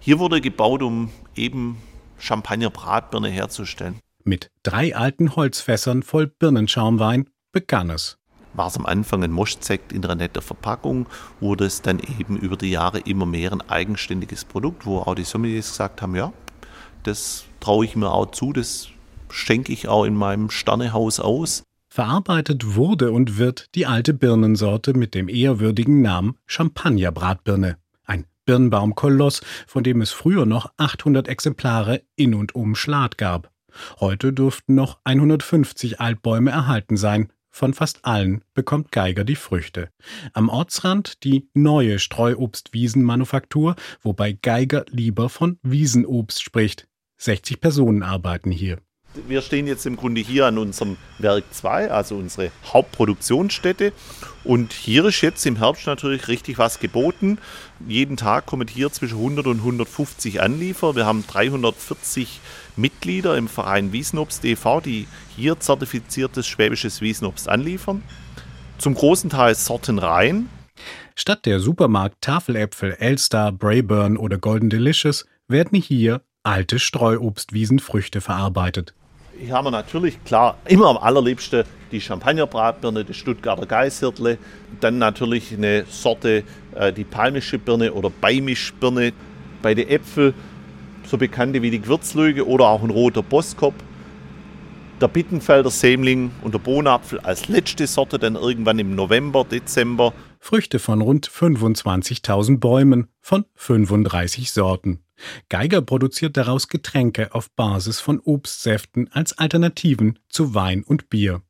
hier 0.00 0.18
wurde 0.18 0.40
gebaut, 0.40 0.82
um 0.82 1.10
eben 1.34 1.78
Champagner-Bratbirne 2.18 3.28
herzustellen. 3.28 4.00
Mit 4.24 4.50
drei 4.62 4.96
alten 4.96 5.36
Holzfässern 5.36 6.02
voll 6.02 6.26
Birnenschaumwein 6.26 7.30
begann 7.52 7.90
es. 7.90 8.18
War 8.54 8.68
es 8.68 8.76
am 8.76 8.86
Anfang 8.86 9.22
ein 9.22 9.30
Moschsekt 9.30 9.92
in 9.92 10.04
einer 10.04 10.14
netten 10.14 10.42
Verpackung, 10.42 11.06
wurde 11.40 11.66
es 11.66 11.82
dann 11.82 12.00
eben 12.00 12.36
über 12.36 12.56
die 12.56 12.70
Jahre 12.70 12.98
immer 13.00 13.26
mehr 13.26 13.52
ein 13.52 13.60
eigenständiges 13.60 14.44
Produkt, 14.44 14.86
wo 14.86 14.98
auch 14.98 15.14
die 15.14 15.24
Sommeliers 15.24 15.70
gesagt 15.70 16.02
haben, 16.02 16.16
ja, 16.16 16.32
das 17.02 17.44
traue 17.60 17.84
ich 17.84 17.96
mir 17.96 18.10
auch 18.10 18.30
zu, 18.30 18.52
das 18.52 18.88
schenke 19.30 19.72
ich 19.72 19.88
auch 19.88 20.04
in 20.04 20.14
meinem 20.14 20.50
Sternehaus 20.50 21.20
aus. 21.20 21.62
Verarbeitet 21.88 22.74
wurde 22.74 23.12
und 23.12 23.38
wird 23.38 23.68
die 23.74 23.86
alte 23.86 24.12
Birnensorte 24.12 24.94
mit 24.94 25.14
dem 25.14 25.28
ehrwürdigen 25.28 26.02
Namen 26.02 26.36
Champagnerbratbirne. 26.46 27.76
Birnbaumkoloss, 28.46 29.42
von 29.66 29.84
dem 29.84 30.00
es 30.00 30.12
früher 30.12 30.46
noch 30.46 30.72
800 30.78 31.28
Exemplare 31.28 32.02
in 32.16 32.34
und 32.34 32.54
um 32.54 32.74
Schlad 32.74 33.18
gab. 33.18 33.52
Heute 34.00 34.32
dürften 34.32 34.74
noch 34.74 34.98
150 35.04 36.00
Altbäume 36.00 36.50
erhalten 36.50 36.96
sein. 36.96 37.30
Von 37.50 37.74
fast 37.74 38.04
allen 38.04 38.44
bekommt 38.54 38.92
Geiger 38.92 39.24
die 39.24 39.36
Früchte. 39.36 39.90
Am 40.34 40.48
Ortsrand 40.48 41.24
die 41.24 41.48
neue 41.54 41.98
Streuobstwiesenmanufaktur, 41.98 43.76
wobei 44.02 44.32
Geiger 44.32 44.84
lieber 44.90 45.28
von 45.28 45.58
Wiesenobst 45.62 46.42
spricht. 46.42 46.86
60 47.18 47.60
Personen 47.60 48.02
arbeiten 48.02 48.50
hier. 48.50 48.78
Wir 49.26 49.42
stehen 49.42 49.66
jetzt 49.66 49.86
im 49.86 49.96
Grunde 49.96 50.20
hier 50.20 50.46
an 50.46 50.58
unserem 50.58 50.96
Werk 51.18 51.44
2, 51.50 51.90
also 51.90 52.16
unsere 52.16 52.50
Hauptproduktionsstätte. 52.72 53.92
Und 54.44 54.72
hier 54.72 55.04
ist 55.06 55.20
jetzt 55.22 55.44
im 55.46 55.56
Herbst 55.56 55.86
natürlich 55.86 56.28
richtig 56.28 56.58
was 56.58 56.78
geboten. 56.78 57.38
Jeden 57.86 58.16
Tag 58.16 58.46
kommen 58.46 58.68
hier 58.68 58.92
zwischen 58.92 59.18
100 59.18 59.46
und 59.46 59.58
150 59.58 60.40
Anliefer. 60.40 60.94
Wir 60.94 61.06
haben 61.06 61.24
340 61.26 62.40
Mitglieder 62.76 63.36
im 63.36 63.48
Verein 63.48 63.92
Wiesenobst 63.92 64.44
e.V., 64.44 64.80
die 64.80 65.08
hier 65.34 65.58
zertifiziertes 65.58 66.46
schwäbisches 66.46 67.00
Wiesenobst 67.00 67.48
anliefern. 67.48 68.02
Zum 68.78 68.94
großen 68.94 69.30
Teil 69.30 69.54
sortenrein. 69.54 70.48
Statt 71.14 71.46
der 71.46 71.60
Supermarkt-Tafeläpfel 71.60 72.92
Elstar, 72.98 73.50
Brayburn 73.50 74.16
oder 74.16 74.38
Golden 74.38 74.68
Delicious 74.68 75.24
werden 75.48 75.80
hier 75.80 76.22
alte 76.42 76.78
Streuobstwiesenfrüchte 76.78 78.20
verarbeitet. 78.20 78.94
Hier 79.38 79.52
haben 79.52 79.66
wir 79.66 79.70
natürlich, 79.70 80.22
klar, 80.24 80.58
immer 80.66 80.86
am 80.86 80.96
allerliebsten 80.96 81.64
die 81.92 82.00
Champagnerbratbirne, 82.00 83.04
die 83.04 83.14
Stuttgarter 83.14 83.66
Geißhirtle, 83.66 84.38
dann 84.80 84.98
natürlich 84.98 85.52
eine 85.52 85.84
Sorte, 85.88 86.42
äh, 86.74 86.92
die 86.92 87.04
palmische 87.04 87.58
Birne 87.58 87.92
oder 87.92 88.10
Beimischbirne. 88.10 89.12
Bei 89.62 89.74
den 89.74 89.88
Äpfeln 89.88 90.34
so 91.06 91.16
bekannte 91.16 91.62
wie 91.62 91.70
die 91.70 91.80
Gewürzlüge 91.80 92.46
oder 92.46 92.66
auch 92.68 92.82
ein 92.82 92.90
roter 92.90 93.22
Boskop. 93.22 93.74
Der 95.00 95.08
Bittenfelder 95.08 95.70
Sämling 95.70 96.30
und 96.42 96.54
der 96.54 96.58
Bohnapfel 96.58 97.20
als 97.20 97.48
letzte 97.48 97.86
Sorte 97.86 98.18
dann 98.18 98.34
irgendwann 98.34 98.78
im 98.78 98.94
November, 98.94 99.44
Dezember. 99.44 100.14
Früchte 100.40 100.78
von 100.78 101.02
rund 101.02 101.28
25.000 101.28 102.58
Bäumen 102.58 103.08
von 103.20 103.44
35 103.54 104.52
Sorten. 104.52 105.05
Geiger 105.48 105.82
produziert 105.82 106.36
daraus 106.36 106.68
Getränke 106.68 107.34
auf 107.34 107.50
Basis 107.50 108.00
von 108.00 108.20
Obstsäften 108.20 109.10
als 109.12 109.38
Alternativen 109.38 110.18
zu 110.28 110.54
Wein 110.54 110.82
und 110.82 111.08
Bier. 111.10 111.42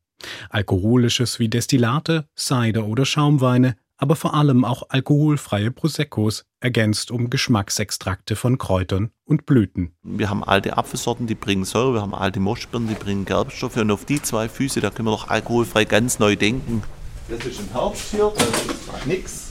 Alkoholisches 0.49 1.39
wie 1.39 1.49
Destillate, 1.49 2.27
Cider 2.35 2.85
oder 2.85 3.05
Schaumweine, 3.05 3.75
aber 3.97 4.15
vor 4.15 4.33
allem 4.33 4.63
auch 4.63 4.83
alkoholfreie 4.89 5.71
Proseccos, 5.71 6.45
ergänzt 6.59 7.11
um 7.11 7.29
Geschmacksextrakte 7.29 8.35
von 8.35 8.57
Kräutern 8.57 9.11
und 9.25 9.45
Blüten. 9.45 9.95
Wir 10.03 10.29
haben 10.29 10.43
alte 10.43 10.77
Apfelsorten, 10.77 11.27
die 11.27 11.35
bringen 11.35 11.65
Säure, 11.65 11.95
wir 11.95 12.01
haben 12.01 12.15
alte 12.15 12.39
Moschbirnen, 12.39 12.89
die 12.89 12.95
bringen 12.95 13.25
Gerbstoffe 13.25 13.77
und 13.77 13.91
auf 13.91 14.05
die 14.05 14.21
zwei 14.21 14.49
Füße, 14.49 14.81
da 14.81 14.89
können 14.89 15.07
wir 15.07 15.11
doch 15.11 15.27
alkoholfrei 15.27 15.85
ganz 15.85 16.19
neu 16.19 16.35
denken. 16.35 16.83
Das 17.29 17.45
ist 17.45 17.59
im 17.59 17.69
Herbst 17.71 18.11
hier, 18.11 18.31
das 18.35 18.65
ist 18.65 19.05
nichts. 19.05 19.46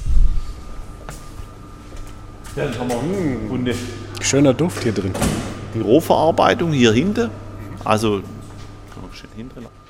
Ja, 2.56 2.64
dann 2.64 2.78
haben 2.78 2.88
wir 2.88 3.02
hm. 3.02 3.50
Hunde. 3.50 3.74
Schöner 4.22 4.54
Duft 4.54 4.82
hier 4.82 4.92
drin. 4.92 5.12
Die 5.74 5.80
Rohverarbeitung 5.80 6.72
hier 6.72 6.92
hinten. 6.92 7.30
Also, 7.84 8.22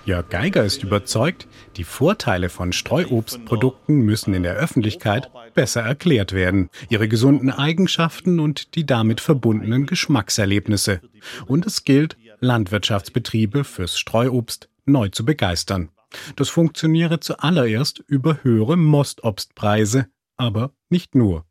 Jörg 0.05 0.29
Geiger 0.29 0.65
ist 0.65 0.83
überzeugt, 0.83 1.47
die 1.77 1.85
Vorteile 1.85 2.49
von 2.49 2.73
Streuobstprodukten 2.73 4.01
müssen 4.01 4.35
in 4.35 4.43
der 4.43 4.55
Öffentlichkeit 4.55 5.31
besser 5.55 5.83
erklärt 5.83 6.33
werden. 6.33 6.71
Ihre 6.89 7.09
gesunden 7.09 7.51
Eigenschaften 7.51 8.41
und 8.41 8.75
die 8.75 8.85
damit 8.85 9.21
verbundenen 9.21 9.87
Geschmackserlebnisse. 9.87 11.01
Und 11.47 11.67
es 11.67 11.85
gilt, 11.85 12.17
Landwirtschaftsbetriebe 12.41 13.65
fürs 13.65 13.99
Streuobst 13.99 14.69
neu 14.85 15.09
zu 15.09 15.25
begeistern. 15.25 15.91
Das 16.35 16.49
funktioniere 16.49 17.21
zuallererst 17.21 18.03
über 18.07 18.43
höhere 18.43 18.77
Mostobstpreise, 18.77 20.07
aber 20.37 20.73
nicht 20.89 21.15
nur. 21.15 21.45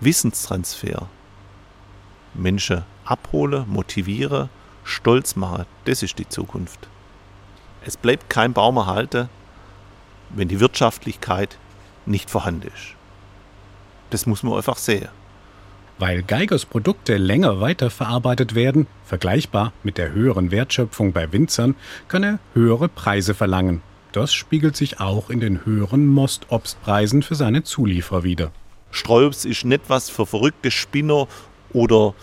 Wissenstransfer. 0.00 1.08
Menschen 2.34 2.82
abhole, 3.04 3.64
motiviere, 3.68 4.48
stolz 4.82 5.36
mache, 5.36 5.66
das 5.84 6.02
ist 6.02 6.18
die 6.18 6.28
Zukunft. 6.28 6.88
Es 7.84 7.96
bleibt 7.96 8.30
kein 8.30 8.52
Baum 8.52 8.76
erhalten, 8.76 9.28
wenn 10.30 10.48
die 10.48 10.60
Wirtschaftlichkeit 10.60 11.58
nicht 12.06 12.30
vorhanden 12.30 12.68
ist. 12.68 12.94
Das 14.10 14.26
muss 14.26 14.42
man 14.42 14.54
einfach 14.54 14.78
sehen. 14.78 15.08
Weil 15.98 16.22
Geigers 16.22 16.64
Produkte 16.64 17.16
länger 17.16 17.60
weiterverarbeitet 17.60 18.54
werden, 18.54 18.88
vergleichbar 19.04 19.72
mit 19.84 19.96
der 19.96 20.12
höheren 20.12 20.50
Wertschöpfung 20.50 21.12
bei 21.12 21.32
Winzern, 21.32 21.76
kann 22.08 22.24
er 22.24 22.38
höhere 22.52 22.88
Preise 22.88 23.34
verlangen. 23.34 23.80
Das 24.12 24.32
spiegelt 24.32 24.76
sich 24.76 25.00
auch 25.00 25.30
in 25.30 25.40
den 25.40 25.64
höheren 25.64 26.06
Mostobstpreisen 26.06 27.22
für 27.22 27.34
seine 27.34 27.62
Zulieferer 27.62 28.24
wider. 28.24 28.50
Streuobst 28.94 29.44
ist 29.44 29.64
nicht 29.64 29.82
was 29.88 30.08
für 30.08 30.24
verrückte 30.24 30.70
Spinner 30.70 31.26
oder 31.72 32.14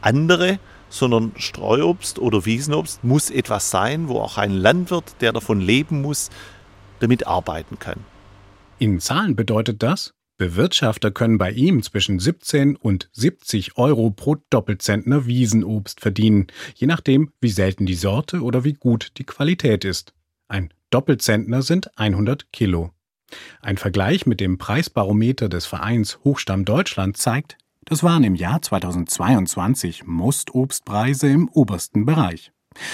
andere, 0.00 0.58
sondern 0.88 1.32
Streuobst 1.36 2.18
oder 2.18 2.44
Wiesenobst 2.44 3.04
muss 3.04 3.30
etwas 3.30 3.70
sein, 3.70 4.08
wo 4.08 4.18
auch 4.18 4.36
ein 4.36 4.52
Landwirt, 4.52 5.14
der 5.20 5.32
davon 5.32 5.60
leben 5.60 6.02
muss, 6.02 6.30
damit 6.98 7.28
arbeiten 7.28 7.78
kann. 7.78 8.00
In 8.78 8.98
Zahlen 8.98 9.36
bedeutet 9.36 9.82
das, 9.84 10.12
Bewirtschafter 10.36 11.10
können 11.10 11.38
bei 11.38 11.52
ihm 11.52 11.82
zwischen 11.82 12.18
17 12.18 12.74
und 12.74 13.08
70 13.12 13.76
Euro 13.76 14.10
pro 14.10 14.36
Doppelzentner 14.48 15.26
Wiesenobst 15.26 16.00
verdienen, 16.00 16.48
je 16.74 16.86
nachdem, 16.86 17.30
wie 17.40 17.50
selten 17.50 17.86
die 17.86 17.94
Sorte 17.94 18.40
oder 18.40 18.64
wie 18.64 18.72
gut 18.72 19.12
die 19.18 19.24
Qualität 19.24 19.84
ist. 19.84 20.12
Ein 20.48 20.72
Doppelzentner 20.88 21.62
sind 21.62 21.96
100 21.98 22.52
Kilo. 22.52 22.90
Ein 23.62 23.76
Vergleich 23.76 24.26
mit 24.26 24.40
dem 24.40 24.58
Preisbarometer 24.58 25.48
des 25.48 25.66
Vereins 25.66 26.18
Hochstamm 26.24 26.64
Deutschland 26.64 27.16
zeigt, 27.16 27.58
das 27.84 28.02
waren 28.02 28.24
im 28.24 28.34
Jahr 28.34 28.62
2022 28.62 30.04
Mostobstpreise 30.06 31.28
im 31.28 31.48
obersten 31.48 32.06
Bereich. 32.06 32.52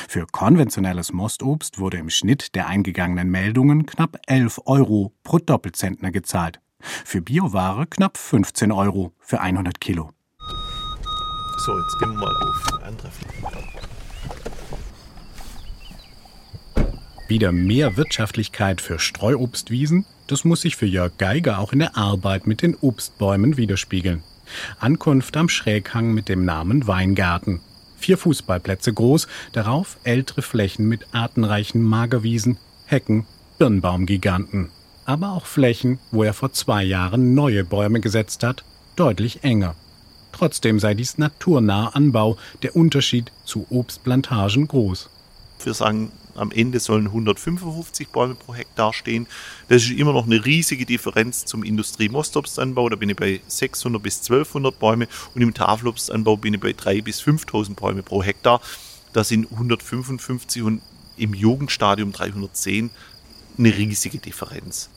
Für 0.09 0.27
konventionelles 0.27 1.13
Mostobst 1.13 1.79
wurde 1.79 1.99
im 1.99 2.09
Schnitt 2.09 2.55
der 2.55 2.67
eingegangenen 2.67 3.31
Meldungen 3.31 3.85
knapp 3.85 4.19
11 4.27 4.63
Euro 4.65 5.13
pro 5.23 5.39
Doppelzentner 5.39 6.11
gezahlt. 6.11 6.61
Für 6.81 7.21
Bioware 7.21 7.87
knapp 7.87 8.17
15 8.17 8.73
Euro 8.73 9.13
für 9.19 9.41
100 9.41 9.81
Kilo. 9.81 10.11
So, 11.59 11.79
jetzt 11.79 11.99
gehen 11.99 12.11
wir 12.13 12.19
mal 12.19 12.37
auf 12.37 12.83
andere 12.83 13.11
Flächen. 13.11 13.77
Wieder 17.29 17.51
mehr 17.51 17.97
Wirtschaftlichkeit 17.97 18.81
für 18.81 19.01
Streuobstwiesen, 19.01 20.05
das 20.29 20.45
muss 20.45 20.61
sich 20.61 20.77
für 20.77 20.87
Jörg 20.87 21.19
Geiger 21.19 21.59
auch 21.59 21.73
in 21.73 21.81
der 21.81 21.97
Arbeit 21.97 22.47
mit 22.47 22.63
den 22.63 22.77
Obstbäumen 22.77 23.57
widerspiegeln. 23.57 24.23
Ankunft 24.79 25.37
am 25.37 25.49
Schräghang 25.49 26.15
mit 26.15 26.29
dem 26.29 26.45
Namen 26.45 26.87
Weingarten. 26.87 27.61
Vier 27.99 28.17
Fußballplätze 28.17 28.93
groß, 28.93 29.27
darauf 29.53 29.97
ältere 30.05 30.43
Flächen 30.43 30.87
mit 30.87 31.07
artenreichen 31.13 31.83
Magerwiesen, 31.83 32.59
Hecken, 32.85 33.27
Birnbaumgiganten. 33.59 34.71
Aber 35.05 35.33
auch 35.33 35.47
Flächen, 35.47 35.99
wo 36.13 36.23
er 36.23 36.33
vor 36.35 36.53
zwei 36.53 36.85
Jahren 36.85 37.35
neue 37.35 37.65
Bäume 37.65 38.01
gesetzt 38.01 38.45
hat, 38.45 38.63
deutlich 38.95 39.43
enger. 39.43 39.75
Trotzdem 40.31 40.79
sei 40.79 40.95
dies 40.95 41.19
naturnaher 41.19 41.97
Anbau, 41.97 42.37
der 42.63 42.77
Unterschied 42.77 43.33
zu 43.45 43.67
Obstplantagen 43.71 44.69
groß. 44.69 45.09
Wir 45.65 45.75
sagen 45.75 46.13
am 46.37 46.51
Ende 46.53 46.81
sollen 46.81 47.07
155 47.07 48.09
Bäume 48.09 48.35
pro 48.35 48.55
Hektar 48.55 48.93
stehen. 48.93 49.27
Das 49.69 49.83
ist 49.83 49.91
immer 49.91 50.13
noch 50.13 50.27
eine 50.27 50.45
riesige 50.45 50.87
Differenz 50.87 51.45
zum 51.45 51.63
Industrie-Mostobstanbau. 51.63 52.89
Da 52.89 52.97
bin 52.97 53.11
ich 53.11 53.17
bei 53.17 53.41
600 53.47 54.03
bis 54.03 54.21
1200 54.21 54.79
Bäume 54.79 55.09
und 55.35 55.43
im 55.43 55.55
Tafelobstanbau 55.55 56.37
bin 56.37 56.55
ich 56.55 56.61
bei 56.61 56.71
3.000 56.71 57.03
bis 57.03 57.23
5.000 57.23 57.75
Bäume 57.75 58.03
pro 58.03 58.23
Hektar. 58.23 58.61
Da 59.13 59.25
sind 59.25 59.51
155 59.51 60.63
und 60.63 60.83
im 61.17 61.35
Jugendstadium 61.35 62.13
310 62.13 62.91
eine 63.59 63.77
riesige 63.77 64.19
Differenz. 64.19 64.91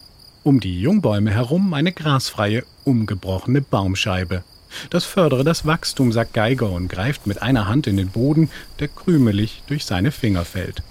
Um 0.43 0.59
die 0.59 0.81
Jungbäume 0.81 1.31
herum 1.31 1.73
eine 1.73 1.91
grasfreie, 1.91 2.63
umgebrochene 2.83 3.61
Baumscheibe. 3.61 4.43
Das 4.89 5.05
fördere 5.05 5.43
das 5.43 5.65
Wachstum, 5.65 6.11
sagt 6.11 6.33
Geiger 6.33 6.71
und 6.71 6.87
greift 6.87 7.27
mit 7.27 7.41
einer 7.41 7.67
Hand 7.67 7.87
in 7.87 7.97
den 7.97 8.09
Boden, 8.09 8.49
der 8.79 8.87
krümelig 8.87 9.63
durch 9.67 9.85
seine 9.85 10.11
Finger 10.11 10.45
fällt. 10.45 10.83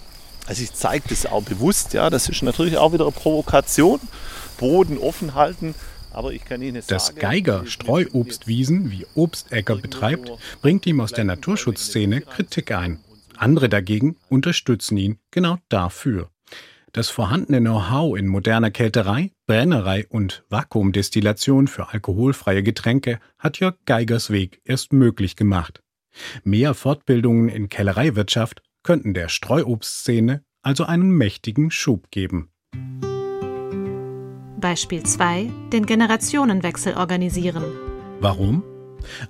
Also 0.49 0.63
ich 0.63 0.73
zeige 0.73 1.11
das 1.11 1.27
auch 1.27 1.43
bewusst, 1.43 1.93
ja, 1.93 2.09
das 2.09 2.31
ist 2.31 2.43
natürlich 2.43 2.79
auch 2.79 2.95
wieder 2.95 3.05
eine 3.05 3.13
Provokation. 3.13 4.01
Boden 4.57 4.97
offen 4.97 5.35
halten, 5.35 5.75
aber 6.11 6.33
ich 6.33 6.43
kann 6.43 6.63
Ihnen 6.63 6.81
sagen... 6.81 6.89
Dass 6.89 7.15
Geiger 7.15 7.67
Streuobstwiesen 7.67 8.91
wie 8.91 9.07
Obstäcker 9.15 9.77
betreibt, 9.77 10.33
bringt 10.63 10.87
ihm 10.87 11.03
aus 11.03 11.13
der 11.13 11.25
Naturschutzszene 11.25 12.23
Kritik 12.23 12.73
ein. 12.73 12.99
Andere 13.37 13.69
dagegen 13.69 14.17
unterstützen 14.31 14.97
ihn 14.97 15.19
genau 15.31 15.59
dafür. 15.69 16.31
Das 16.93 17.11
vorhandene 17.11 17.61
Know-how 17.61 18.17
in 18.17 18.27
moderner 18.27 18.71
Kälterei, 18.71 19.33
Brennerei 19.47 20.07
und 20.09 20.45
Vakuumdestillation 20.49 21.69
für 21.69 21.91
alkoholfreie 21.93 22.63
Getränke 22.63 23.21
hat 23.39 23.61
Jörg 23.61 23.77
Geigers 23.85 24.31
Weg 24.31 24.63
erst 24.65 24.95
möglich 24.95 25.37
gemacht. 25.37 25.83
Mehr 26.43 26.73
Fortbildungen 26.73 27.51
in 27.51 27.69
Kellereiwirtschaft 27.69 28.63
könnten 28.83 29.15
der 29.15 29.29
Streuobstszene 29.29 30.43
also 30.63 30.85
einen 30.85 31.11
mächtigen 31.11 31.71
Schub 31.71 32.11
geben. 32.11 32.51
Beispiel 34.61 35.05
2. 35.05 35.51
Den 35.73 35.87
Generationenwechsel 35.87 36.95
organisieren. 36.95 37.63
Warum? 38.21 38.65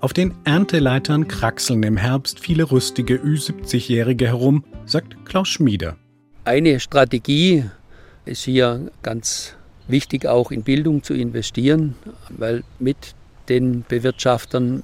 Auf 0.00 0.12
den 0.12 0.34
Ernteleitern 0.44 1.28
kraxeln 1.28 1.82
im 1.82 1.96
Herbst 1.96 2.40
viele 2.40 2.70
rüstige 2.70 3.16
Ü70-Jährige 3.16 4.26
herum, 4.26 4.64
sagt 4.86 5.26
Klaus 5.26 5.48
Schmieder. 5.48 5.96
Eine 6.44 6.80
Strategie 6.80 7.64
ist 8.24 8.44
hier 8.44 8.90
ganz 9.02 9.54
wichtig, 9.86 10.26
auch 10.26 10.50
in 10.50 10.62
Bildung 10.62 11.02
zu 11.02 11.14
investieren, 11.14 11.94
weil 12.30 12.64
mit 12.78 13.14
den 13.48 13.84
Bewirtschaftern 13.86 14.82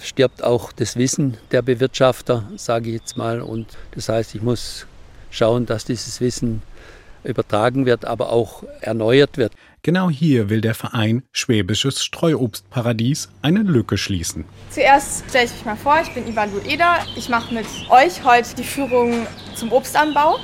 stirbt 0.00 0.42
auch 0.42 0.72
das 0.72 0.96
Wissen 0.96 1.36
der 1.50 1.62
Bewirtschafter, 1.62 2.48
sage 2.56 2.90
ich 2.90 2.96
jetzt 2.96 3.16
mal. 3.16 3.40
Und 3.40 3.66
das 3.94 4.08
heißt, 4.08 4.34
ich 4.34 4.42
muss 4.42 4.86
schauen, 5.30 5.66
dass 5.66 5.84
dieses 5.84 6.20
Wissen 6.20 6.62
übertragen 7.24 7.86
wird, 7.86 8.04
aber 8.04 8.32
auch 8.32 8.62
erneuert 8.80 9.36
wird. 9.36 9.52
Genau 9.82 10.10
hier 10.10 10.50
will 10.50 10.60
der 10.60 10.74
Verein 10.74 11.22
Schwäbisches 11.32 12.04
Streuobstparadies 12.04 13.30
eine 13.42 13.60
Lücke 13.60 13.98
schließen. 13.98 14.44
Zuerst 14.70 15.24
stelle 15.28 15.46
ich 15.46 15.52
mich 15.52 15.64
mal 15.64 15.76
vor, 15.76 16.00
ich 16.02 16.12
bin 16.12 16.26
Ivan 16.26 16.50
Lueda. 16.52 16.98
Ich 17.16 17.28
mache 17.28 17.54
mit 17.54 17.66
euch 17.90 18.24
heute 18.24 18.54
die 18.56 18.64
Führung 18.64 19.26
zum 19.54 19.72
Obstanbau. 19.72 20.38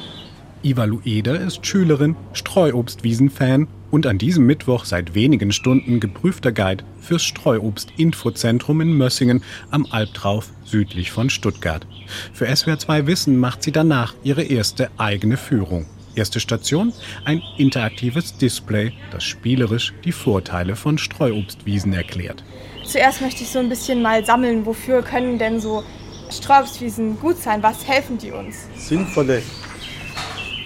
Iva 0.62 0.84
Lueder 0.84 1.40
ist 1.40 1.64
Schülerin, 1.66 2.16
Streuobstwiesen-Fan 2.32 3.68
und 3.90 4.06
an 4.06 4.18
diesem 4.18 4.46
Mittwoch 4.46 4.84
seit 4.84 5.14
wenigen 5.14 5.52
Stunden 5.52 6.00
geprüfter 6.00 6.52
Guide 6.52 6.84
fürs 7.00 7.22
Streuobst-Infozentrum 7.24 8.80
in 8.80 8.92
Mössingen 8.92 9.42
am 9.70 9.86
Albtrauf 9.90 10.50
südlich 10.64 11.10
von 11.10 11.30
Stuttgart. 11.30 11.86
Für 12.32 12.54
SWR 12.54 12.78
2 12.78 13.06
Wissen 13.06 13.38
macht 13.38 13.62
sie 13.62 13.72
danach 13.72 14.14
ihre 14.22 14.42
erste 14.42 14.90
eigene 14.98 15.36
Führung. 15.36 15.86
Erste 16.14 16.40
Station, 16.40 16.92
ein 17.24 17.42
interaktives 17.58 18.38
Display, 18.38 18.92
das 19.10 19.24
spielerisch 19.24 19.92
die 20.04 20.12
Vorteile 20.12 20.74
von 20.74 20.96
Streuobstwiesen 20.96 21.92
erklärt. 21.92 22.42
Zuerst 22.84 23.20
möchte 23.20 23.42
ich 23.42 23.50
so 23.50 23.58
ein 23.58 23.68
bisschen 23.68 24.00
mal 24.00 24.24
sammeln, 24.24 24.64
wofür 24.64 25.02
können 25.02 25.38
denn 25.38 25.60
so 25.60 25.84
Streuobstwiesen 26.30 27.20
gut 27.20 27.36
sein? 27.36 27.62
Was 27.62 27.86
helfen 27.86 28.16
die 28.18 28.30
uns? 28.30 28.66
Sinnvolle 28.76 29.42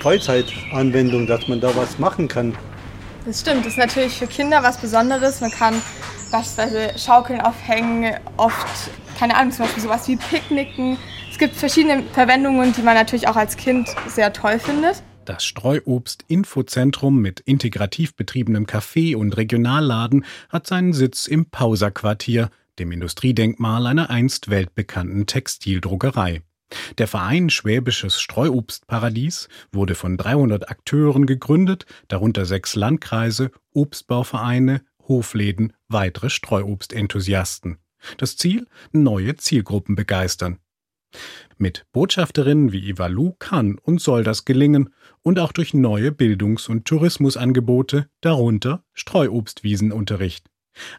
Freizeitanwendung, 0.01 1.27
dass 1.27 1.47
man 1.49 1.61
da 1.61 1.75
was 1.77 1.99
machen 1.99 2.29
kann. 2.29 2.55
Das 3.27 3.41
stimmt, 3.41 3.67
das 3.67 3.73
ist 3.73 3.79
natürlich 3.79 4.15
für 4.15 4.27
Kinder 4.27 4.63
was 4.63 4.81
Besonderes. 4.81 5.41
Man 5.41 5.51
kann 5.51 5.75
beispielsweise 6.31 6.99
Schaukeln 6.99 7.41
aufhängen, 7.41 8.15
oft, 8.37 8.91
keine 9.19 9.37
Ahnung, 9.37 9.53
zum 9.53 9.67
Beispiel 9.67 9.83
sowas 9.83 10.09
wie 10.09 10.17
Picknicken. 10.17 10.97
Es 11.31 11.39
gibt 11.39 11.55
verschiedene 11.55 12.03
Verwendungen, 12.13 12.73
die 12.73 12.83
man 12.83 12.95
natürlich 12.95 13.29
auch 13.29 13.37
als 13.37 13.57
Kind 13.57 13.89
sehr 14.09 14.33
toll 14.33 14.59
findet. 14.59 15.03
Das 15.27 15.45
Streuobst-Infozentrum 15.45 17.21
mit 17.21 17.41
integrativ 17.41 18.17
betriebenem 18.17 18.65
Café 18.65 19.15
und 19.17 19.37
Regionalladen 19.37 20.25
hat 20.49 20.67
seinen 20.67 20.93
Sitz 20.93 21.27
im 21.27 21.47
Pauserquartier, 21.51 22.51
dem 22.79 22.91
Industriedenkmal 22.91 23.87
einer 23.87 24.09
einst 24.09 24.49
weltbekannten 24.49 25.27
Textildruckerei. 25.27 26.41
Der 26.99 27.09
Verein 27.09 27.51
Schwäbisches 27.51 28.21
Streuobstparadies 28.21 29.49
wurde 29.73 29.95
von 29.95 30.17
300 30.17 30.69
Akteuren 30.71 31.27
gegründet, 31.27 31.87
darunter 32.09 32.45
sechs 32.45 32.77
Landkreise, 32.77 33.51
Obstbauvereine, 33.73 34.83
Hofläden, 35.09 35.73
weitere 35.89 36.31
Streuobstenthusiasten. 36.31 37.79
Das 38.19 38.37
Ziel? 38.37 38.67
Neue 38.93 39.37
Zielgruppen 39.37 39.97
begeistern. 39.97 40.59
Mit 41.59 41.87
Botschafterinnen 41.93 42.73
wie 42.73 42.89
Iva 42.89 43.09
Lu 43.09 43.35
kann 43.39 43.77
und 43.79 44.01
soll 44.01 44.23
das 44.23 44.45
gelingen 44.45 44.95
und 45.23 45.39
auch 45.39 45.53
durch 45.53 45.75
neue 45.75 46.13
Bildungs- 46.13 46.69
und 46.69 46.85
Tourismusangebote, 46.87 48.09
darunter 48.21 48.85
Streuobstwiesenunterricht. 48.95 50.47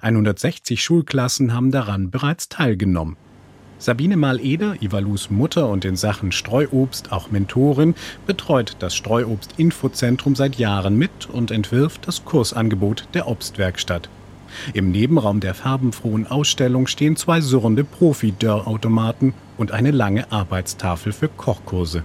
160 0.01 0.83
Schulklassen 0.83 1.53
haben 1.53 1.71
daran 1.71 2.11
bereits 2.11 2.49
teilgenommen. 2.49 3.15
Sabine 3.81 4.15
Maleder, 4.15 4.75
Ivalus 4.79 5.31
Mutter 5.31 5.67
und 5.67 5.85
in 5.85 5.95
Sachen 5.95 6.31
Streuobst 6.31 7.11
auch 7.11 7.31
Mentorin, 7.31 7.95
betreut 8.27 8.75
das 8.77 8.93
Streuobst-Infozentrum 8.93 10.35
seit 10.35 10.57
Jahren 10.57 10.97
mit 10.97 11.27
und 11.27 11.49
entwirft 11.49 12.07
das 12.07 12.23
Kursangebot 12.23 13.07
der 13.15 13.27
Obstwerkstatt. 13.27 14.07
Im 14.75 14.91
Nebenraum 14.91 15.39
der 15.39 15.55
farbenfrohen 15.55 16.27
Ausstellung 16.27 16.85
stehen 16.85 17.15
zwei 17.15 17.41
surrende 17.41 17.83
Profi-Dörrautomaten 17.83 19.33
und 19.57 19.71
eine 19.71 19.89
lange 19.89 20.31
Arbeitstafel 20.31 21.11
für 21.11 21.29
Kochkurse. 21.29 22.03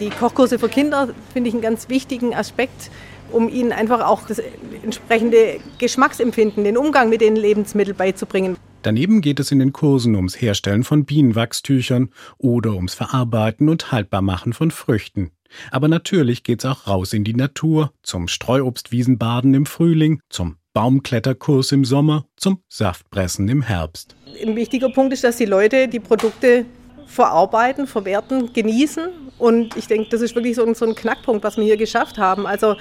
Die 0.00 0.08
Kochkurse 0.08 0.58
für 0.58 0.70
Kinder 0.70 1.10
finde 1.34 1.48
ich 1.48 1.54
einen 1.54 1.62
ganz 1.62 1.90
wichtigen 1.90 2.34
Aspekt, 2.34 2.90
um 3.32 3.48
ihnen 3.48 3.72
einfach 3.72 4.06
auch 4.06 4.26
das 4.26 4.40
entsprechende 4.82 5.60
Geschmacksempfinden, 5.78 6.64
den 6.64 6.76
Umgang 6.76 7.08
mit 7.08 7.20
den 7.20 7.36
Lebensmitteln 7.36 7.96
beizubringen. 7.96 8.56
Daneben 8.82 9.20
geht 9.20 9.40
es 9.40 9.52
in 9.52 9.58
den 9.58 9.72
Kursen 9.72 10.16
ums 10.16 10.40
Herstellen 10.40 10.84
von 10.84 11.04
Bienenwachstüchern 11.04 12.10
oder 12.38 12.74
ums 12.74 12.94
Verarbeiten 12.94 13.68
und 13.68 13.92
Haltbarmachen 13.92 14.52
von 14.52 14.70
Früchten. 14.70 15.32
Aber 15.70 15.88
natürlich 15.88 16.44
geht's 16.44 16.64
auch 16.64 16.86
raus 16.86 17.12
in 17.12 17.24
die 17.24 17.34
Natur, 17.34 17.92
zum 18.02 18.28
Streuobstwiesenbaden 18.28 19.52
im 19.54 19.66
Frühling, 19.66 20.20
zum 20.30 20.56
Baumkletterkurs 20.72 21.72
im 21.72 21.84
Sommer, 21.84 22.26
zum 22.36 22.62
Saftpressen 22.68 23.48
im 23.48 23.62
Herbst. 23.62 24.14
Ein 24.40 24.54
wichtiger 24.54 24.88
Punkt 24.88 25.12
ist, 25.12 25.24
dass 25.24 25.36
die 25.36 25.44
Leute 25.44 25.88
die 25.88 26.00
Produkte 26.00 26.64
verarbeiten, 27.10 27.86
verwerten, 27.86 28.52
genießen. 28.52 29.08
Und 29.38 29.76
ich 29.76 29.88
denke, 29.88 30.10
das 30.10 30.20
ist 30.20 30.34
wirklich 30.34 30.54
so 30.54 30.64
ein, 30.64 30.74
so 30.74 30.86
ein, 30.86 30.94
Knackpunkt, 30.94 31.42
was 31.42 31.56
wir 31.56 31.64
hier 31.64 31.76
geschafft 31.76 32.18
haben. 32.18 32.46
Also 32.46 32.76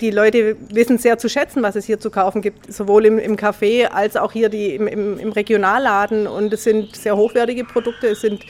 die 0.00 0.10
Leute 0.10 0.56
wissen 0.70 0.98
sehr 0.98 1.18
zu 1.18 1.28
schätzen, 1.28 1.62
was 1.62 1.76
es 1.76 1.86
hier 1.86 1.98
zu 1.98 2.10
kaufen 2.10 2.42
gibt, 2.42 2.72
sowohl 2.72 3.06
im, 3.06 3.18
im 3.18 3.36
Café 3.36 3.86
als 3.86 4.16
auch 4.16 4.32
hier 4.32 4.50
die, 4.50 4.74
im, 4.74 4.86
im, 4.86 5.18
im 5.18 5.32
Regionalladen. 5.32 6.26
Und 6.26 6.52
es 6.52 6.64
sind 6.64 6.94
sehr 6.94 7.16
hochwertige 7.16 7.64
Produkte, 7.64 8.08
es 8.08 8.20
sind 8.20 8.44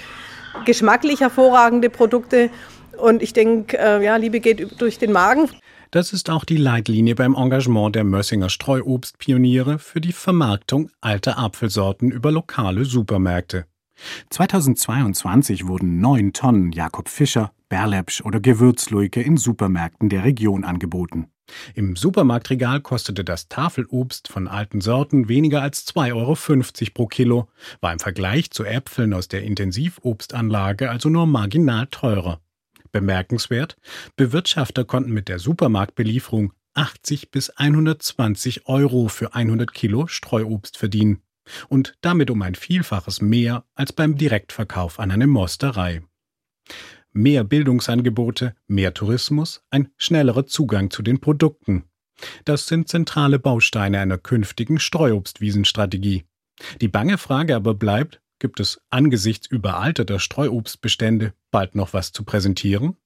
geschmacklich 0.64 1.20
hervorragende 1.20 1.90
Produkte. 1.90 2.50
Und 2.98 3.22
ich 3.22 3.32
denke, 3.32 3.78
äh, 3.78 4.04
ja, 4.04 4.16
Liebe 4.16 4.40
geht 4.40 4.80
durch 4.80 4.98
den 4.98 5.12
Magen. 5.12 5.48
Das 5.92 6.12
ist 6.12 6.28
auch 6.28 6.44
die 6.44 6.56
Leitlinie 6.56 7.14
beim 7.14 7.34
Engagement 7.34 7.94
der 7.94 8.04
Mössinger 8.04 8.48
Streuobstpioniere 8.48 9.78
für 9.78 10.00
die 10.00 10.12
Vermarktung 10.12 10.90
alter 11.00 11.38
Apfelsorten 11.38 12.10
über 12.10 12.30
lokale 12.32 12.84
Supermärkte. 12.84 13.66
2022 14.30 15.66
wurden 15.66 16.00
neun 16.00 16.32
Tonnen 16.32 16.72
Jakob 16.72 17.08
Fischer, 17.08 17.52
Berlepsch 17.68 18.22
oder 18.22 18.40
Gewürzluike 18.40 19.22
in 19.22 19.36
Supermärkten 19.36 20.08
der 20.08 20.24
Region 20.24 20.64
angeboten. 20.64 21.28
Im 21.74 21.96
Supermarktregal 21.96 22.80
kostete 22.80 23.24
das 23.24 23.48
Tafelobst 23.48 24.28
von 24.28 24.48
alten 24.48 24.80
Sorten 24.80 25.28
weniger 25.28 25.62
als 25.62 25.86
2,50 25.86 26.12
Euro 26.14 26.36
pro 26.94 27.06
Kilo, 27.06 27.48
war 27.80 27.92
im 27.92 27.98
Vergleich 27.98 28.50
zu 28.50 28.64
Äpfeln 28.64 29.12
aus 29.12 29.28
der 29.28 29.42
Intensivobstanlage 29.42 30.90
also 30.90 31.08
nur 31.08 31.26
marginal 31.26 31.86
teurer. 31.88 32.40
Bemerkenswert, 32.92 33.76
Bewirtschafter 34.16 34.84
konnten 34.84 35.12
mit 35.12 35.28
der 35.28 35.38
Supermarktbelieferung 35.38 36.52
80 36.74 37.30
bis 37.30 37.50
120 37.50 38.66
Euro 38.66 39.08
für 39.08 39.34
100 39.34 39.72
Kilo 39.74 40.06
Streuobst 40.06 40.76
verdienen 40.76 41.20
und 41.68 41.96
damit 42.00 42.30
um 42.30 42.42
ein 42.42 42.54
Vielfaches 42.54 43.20
mehr 43.20 43.64
als 43.74 43.92
beim 43.92 44.16
Direktverkauf 44.16 44.98
an 44.98 45.10
eine 45.10 45.26
Mosterei. 45.26 46.02
Mehr 47.12 47.42
Bildungsangebote, 47.44 48.54
mehr 48.66 48.94
Tourismus, 48.94 49.62
ein 49.70 49.88
schnellerer 49.96 50.46
Zugang 50.46 50.90
zu 50.90 51.02
den 51.02 51.20
Produkten. 51.20 51.84
Das 52.44 52.66
sind 52.66 52.88
zentrale 52.88 53.38
Bausteine 53.38 53.98
einer 53.98 54.18
künftigen 54.18 54.78
Streuobstwiesenstrategie. 54.78 56.24
Die 56.80 56.88
bange 56.88 57.18
Frage 57.18 57.56
aber 57.56 57.74
bleibt, 57.74 58.20
gibt 58.38 58.60
es 58.60 58.80
angesichts 58.90 59.46
überalterter 59.46 60.18
Streuobstbestände 60.18 61.34
bald 61.50 61.74
noch 61.74 61.92
was 61.92 62.12
zu 62.12 62.24
präsentieren? 62.24 62.96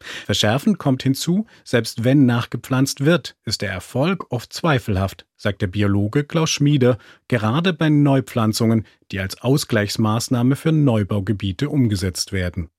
Verschärfend 0.00 0.78
kommt 0.78 1.02
hinzu, 1.02 1.46
selbst 1.64 2.04
wenn 2.04 2.26
nachgepflanzt 2.26 3.04
wird, 3.04 3.36
ist 3.44 3.62
der 3.62 3.72
Erfolg 3.72 4.26
oft 4.30 4.52
zweifelhaft, 4.52 5.26
sagt 5.36 5.62
der 5.62 5.66
Biologe 5.66 6.24
Klaus 6.24 6.50
Schmieder, 6.50 6.98
gerade 7.26 7.72
bei 7.72 7.88
Neupflanzungen, 7.88 8.86
die 9.10 9.20
als 9.20 9.40
Ausgleichsmaßnahme 9.40 10.56
für 10.56 10.72
Neubaugebiete 10.72 11.68
umgesetzt 11.68 12.32
werden. 12.32 12.70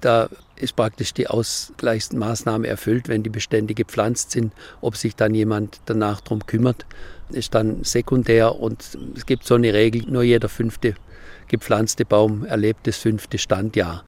Da 0.00 0.28
ist 0.56 0.76
praktisch 0.76 1.14
die 1.14 1.28
Ausgleichsmaßnahme 1.28 2.66
erfüllt, 2.66 3.08
wenn 3.08 3.22
die 3.22 3.30
Bestände 3.30 3.72
gepflanzt 3.72 4.32
sind. 4.32 4.52
Ob 4.82 4.96
sich 4.96 5.16
dann 5.16 5.34
jemand 5.34 5.80
danach 5.86 6.20
darum 6.20 6.44
kümmert, 6.44 6.84
ist 7.30 7.54
dann 7.54 7.84
sekundär. 7.84 8.54
Und 8.56 8.98
es 9.16 9.24
gibt 9.24 9.46
so 9.46 9.54
eine 9.54 9.72
Regel, 9.72 10.02
nur 10.06 10.22
jeder 10.22 10.50
fünfte 10.50 10.94
gepflanzte 11.48 12.04
Baum 12.04 12.44
erlebt 12.44 12.86
das 12.86 12.98
fünfte 12.98 13.38
Standjahr. 13.38 14.04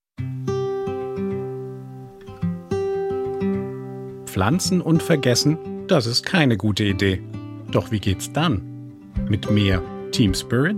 Pflanzen 4.36 4.82
und 4.82 5.02
vergessen, 5.02 5.56
das 5.86 6.04
ist 6.04 6.26
keine 6.26 6.58
gute 6.58 6.84
Idee. 6.84 7.22
Doch 7.70 7.90
wie 7.90 8.00
geht's 8.00 8.30
dann? 8.30 8.60
Mit 9.30 9.50
mehr 9.50 9.80
Team 10.12 10.34
Spirit? 10.34 10.76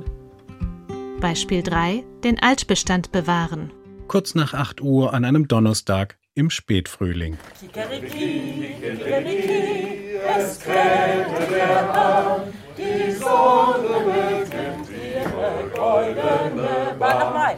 Beispiel 1.21 1.65
3. 1.65 2.05
Den 2.23 2.39
Altbestand 2.39 3.11
bewahren. 3.11 3.73
Kurz 4.07 4.37
nach 4.37 4.55
8 4.55 4.81
Uhr 4.81 5.13
an 5.13 5.25
einem 5.25 5.49
Donnerstag 5.49 6.19
im 6.37 6.51
Spätfrühling. 6.51 7.37
Kikeriki, 7.59 8.77
Kikeriki, 8.81 10.19
es 10.39 10.61
krähte 10.61 11.53
der 11.53 11.93
Hahn, 11.93 12.43
die 12.79 13.11
Sonne 13.11 14.05
beginnt 14.07 14.89
ihre 14.89 15.69
goldene 15.75 16.95
Bahn. 16.97 17.57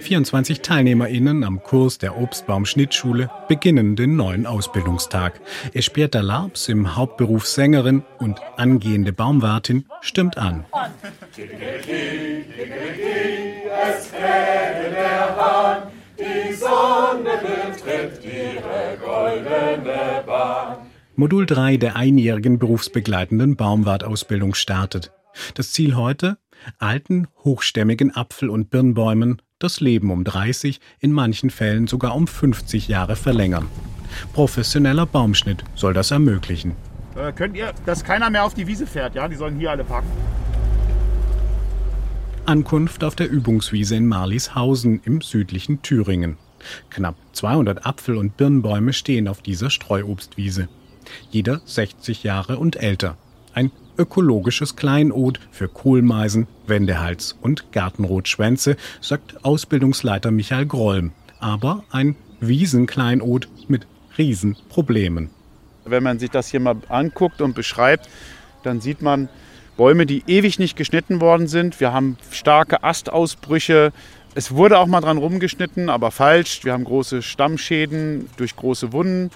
24 0.00 0.60
TeilnehmerInnen 0.60 1.44
am 1.44 1.62
Kurs 1.62 1.98
der 1.98 2.16
Obstbaum-Schnittschule 2.16 3.30
beginnen 3.48 3.96
den 3.96 4.16
neuen 4.16 4.46
Ausbildungstag. 4.46 5.40
Esperta 5.72 6.20
Larbs 6.20 6.68
im 6.68 6.96
Hauptberuf 6.96 7.46
Sängerin 7.46 8.02
und 8.18 8.40
angehende 8.56 9.12
Baumwartin 9.12 9.86
stimmt 10.00 10.38
an. 10.38 10.64
Modul 21.16 21.46
3 21.46 21.76
der 21.76 21.96
einjährigen 21.96 22.58
berufsbegleitenden 22.58 23.56
Baumwartausbildung 23.56 24.54
startet. 24.54 25.12
Das 25.54 25.72
Ziel 25.72 25.96
heute? 25.96 26.38
Alten, 26.78 27.28
hochstämmigen 27.44 28.14
Apfel- 28.14 28.50
und 28.50 28.70
Birnbäumen 28.70 29.40
das 29.60 29.80
Leben 29.80 30.10
um 30.10 30.24
30, 30.24 30.80
in 30.98 31.12
manchen 31.12 31.50
Fällen 31.50 31.86
sogar 31.86 32.16
um 32.16 32.26
50 32.26 32.88
Jahre 32.88 33.14
verlängern. 33.14 33.66
Professioneller 34.32 35.06
Baumschnitt 35.06 35.62
soll 35.76 35.94
das 35.94 36.10
ermöglichen. 36.10 36.74
Äh, 37.14 37.32
könnt 37.32 37.56
ihr, 37.56 37.72
dass 37.86 38.02
keiner 38.02 38.30
mehr 38.30 38.44
auf 38.44 38.54
die 38.54 38.66
Wiese 38.66 38.86
fährt, 38.86 39.14
ja? 39.14 39.28
Die 39.28 39.36
sollen 39.36 39.58
hier 39.58 39.70
alle 39.70 39.84
parken. 39.84 40.08
Ankunft 42.46 43.04
auf 43.04 43.14
der 43.14 43.30
Übungswiese 43.30 43.94
in 43.94 44.06
Marlishausen 44.08 45.00
im 45.04 45.20
südlichen 45.20 45.82
Thüringen. 45.82 46.36
Knapp 46.88 47.16
200 47.32 47.86
Apfel- 47.86 48.16
und 48.16 48.36
Birnbäume 48.36 48.92
stehen 48.92 49.28
auf 49.28 49.42
dieser 49.42 49.70
Streuobstwiese. 49.70 50.68
Jeder 51.30 51.60
60 51.64 52.22
Jahre 52.22 52.58
und 52.58 52.76
älter. 52.76 53.16
Ein 53.52 53.70
ökologisches 53.98 54.76
Kleinod 54.76 55.40
für 55.50 55.68
Kohlmeisen, 55.68 56.46
Wendehals 56.66 57.36
und 57.40 57.72
Gartenrotschwänze, 57.72 58.76
sagt 59.00 59.44
Ausbildungsleiter 59.44 60.30
Michael 60.30 60.66
Grollm. 60.66 61.12
Aber 61.38 61.84
ein 61.90 62.16
Wiesenkleinod 62.40 63.48
mit 63.68 63.86
Riesenproblemen. 64.18 65.30
Wenn 65.84 66.02
man 66.02 66.18
sich 66.18 66.30
das 66.30 66.48
hier 66.48 66.60
mal 66.60 66.76
anguckt 66.88 67.40
und 67.40 67.54
beschreibt, 67.54 68.08
dann 68.62 68.80
sieht 68.80 69.02
man 69.02 69.28
Bäume, 69.76 70.04
die 70.04 70.22
ewig 70.26 70.58
nicht 70.58 70.76
geschnitten 70.76 71.20
worden 71.20 71.46
sind. 71.48 71.80
Wir 71.80 71.92
haben 71.92 72.18
starke 72.30 72.82
Astausbrüche. 72.84 73.92
Es 74.34 74.52
wurde 74.52 74.78
auch 74.78 74.86
mal 74.86 75.00
dran 75.00 75.16
rumgeschnitten, 75.16 75.88
aber 75.88 76.10
falsch. 76.10 76.64
Wir 76.64 76.74
haben 76.74 76.84
große 76.84 77.22
Stammschäden 77.22 78.28
durch 78.36 78.56
große 78.56 78.92
Wunden. 78.92 79.30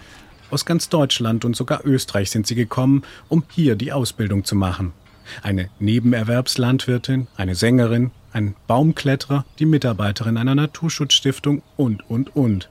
Aus 0.54 0.64
ganz 0.64 0.88
Deutschland 0.88 1.44
und 1.44 1.56
sogar 1.56 1.84
Österreich 1.84 2.30
sind 2.30 2.46
sie 2.46 2.54
gekommen, 2.54 3.02
um 3.28 3.42
hier 3.50 3.74
die 3.74 3.90
Ausbildung 3.90 4.44
zu 4.44 4.54
machen. 4.54 4.92
Eine 5.42 5.68
Nebenerwerbslandwirtin, 5.80 7.26
eine 7.36 7.56
Sängerin, 7.56 8.12
ein 8.32 8.54
Baumkletterer, 8.68 9.44
die 9.58 9.66
Mitarbeiterin 9.66 10.36
einer 10.36 10.54
Naturschutzstiftung 10.54 11.62
und, 11.76 12.08
und, 12.08 12.36
und. 12.36 12.70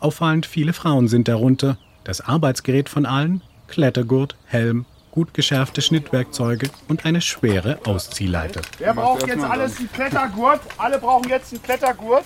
Auffallend 0.00 0.44
viele 0.44 0.74
Frauen 0.74 1.08
sind 1.08 1.26
darunter. 1.26 1.78
Das 2.04 2.20
Arbeitsgerät 2.20 2.90
von 2.90 3.06
allen? 3.06 3.40
Klettergurt, 3.68 4.36
Helm, 4.44 4.84
gut 5.14 5.32
geschärfte 5.32 5.80
Schnittwerkzeuge 5.80 6.68
und 6.88 7.04
eine 7.04 7.20
schwere 7.20 7.78
Ausziehleiter. 7.84 8.62
Wer 8.78 8.94
braucht 8.94 9.28
jetzt 9.28 9.44
alles 9.44 9.78
einen 9.78 9.92
Klettergurt? 9.92 10.60
Alle 10.76 10.98
brauchen 10.98 11.28
jetzt 11.28 11.52
einen 11.52 11.62
Klettergurt. 11.62 12.24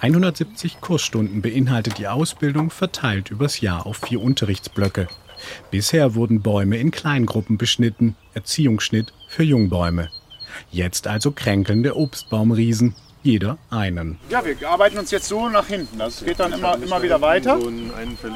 170 0.00 0.80
Kursstunden 0.80 1.42
beinhaltet 1.42 1.98
die 1.98 2.08
Ausbildung, 2.08 2.70
verteilt 2.70 3.30
übers 3.30 3.60
Jahr 3.60 3.86
auf 3.86 3.98
vier 3.98 4.20
Unterrichtsblöcke. 4.20 5.06
Bisher 5.70 6.16
wurden 6.16 6.42
Bäume 6.42 6.76
in 6.78 6.90
Kleingruppen 6.90 7.56
beschnitten, 7.56 8.16
Erziehungsschnitt 8.34 9.12
für 9.28 9.44
Jungbäume. 9.44 10.10
Jetzt 10.72 11.06
also 11.06 11.30
kränkelnde 11.30 11.96
Obstbaumriesen, 11.96 12.96
jeder 13.22 13.58
einen. 13.70 14.18
Ja, 14.28 14.44
wir 14.44 14.56
arbeiten 14.68 14.98
uns 14.98 15.12
jetzt 15.12 15.28
so 15.28 15.48
nach 15.48 15.68
hinten. 15.68 15.98
Das 15.98 16.24
geht 16.24 16.40
dann 16.40 16.52
immer, 16.52 16.74
immer 16.82 17.00
wieder 17.00 17.20
weiter. 17.20 17.60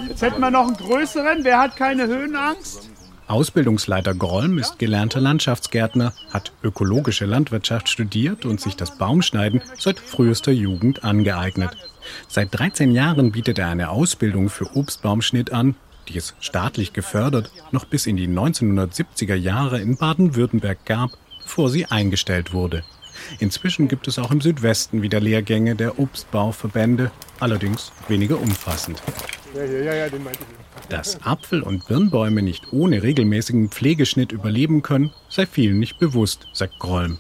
Jetzt 0.09 0.23
hätten 0.23 0.41
wir 0.41 0.53
noch 0.53 0.69
einen 0.69 0.77
größeren. 0.77 1.43
Wer 1.43 1.59
hat 1.59 1.75
keine 1.75 2.07
Höhenangst? 2.07 2.89
Ausbildungsleiter 3.29 4.15
Grollm 4.15 4.57
ist 4.57 4.79
gelernter 4.79 5.21
Landschaftsgärtner, 5.21 6.15
hat 6.33 6.53
ökologische 6.63 7.27
Landwirtschaft 7.27 7.91
studiert 7.91 8.47
und 8.47 8.59
sich 8.59 8.75
das 8.75 8.97
Baumschneiden 8.97 9.61
seit 9.77 10.01
frühester 10.01 10.51
Jugend 10.51 11.05
angeeignet. 11.05 11.77
Seit 12.27 12.59
13 12.59 12.91
Jahren 12.91 13.33
bietet 13.33 13.59
er 13.59 13.69
eine 13.69 13.91
Ausbildung 13.91 14.49
für 14.49 14.75
Obstbaumschnitt 14.75 15.53
an, 15.53 15.75
die 16.09 16.17
es 16.17 16.35
staatlich 16.41 16.95
gefördert 16.95 17.51
noch 17.71 17.85
bis 17.85 18.07
in 18.07 18.17
die 18.17 18.29
1970er 18.29 19.35
Jahre 19.35 19.79
in 19.79 19.99
Baden-Württemberg 19.99 20.87
gab, 20.87 21.11
bevor 21.43 21.69
sie 21.69 21.85
eingestellt 21.85 22.55
wurde. 22.55 22.83
Inzwischen 23.39 23.89
gibt 23.89 24.09
es 24.09 24.19
auch 24.19 24.31
im 24.31 24.41
Südwesten 24.41 25.03
wieder 25.03 25.21
Lehrgänge 25.21 25.75
der 25.75 25.99
Obstbauverbände, 25.99 27.11
allerdings 27.41 27.93
weniger 28.09 28.41
umfassend. 28.41 29.03
Dass 30.89 31.23
Apfel- 31.23 31.63
und 31.63 31.87
Birnbäume 31.87 32.43
nicht 32.43 32.73
ohne 32.73 33.03
regelmäßigen 33.03 33.71
Pflegeschnitt 33.71 34.33
überleben 34.33 34.83
können, 34.83 35.13
sei 35.29 35.47
vielen 35.47 35.79
nicht 35.79 35.99
bewusst, 35.99 36.47
sagt 36.53 36.79
Grollm. 36.79 37.19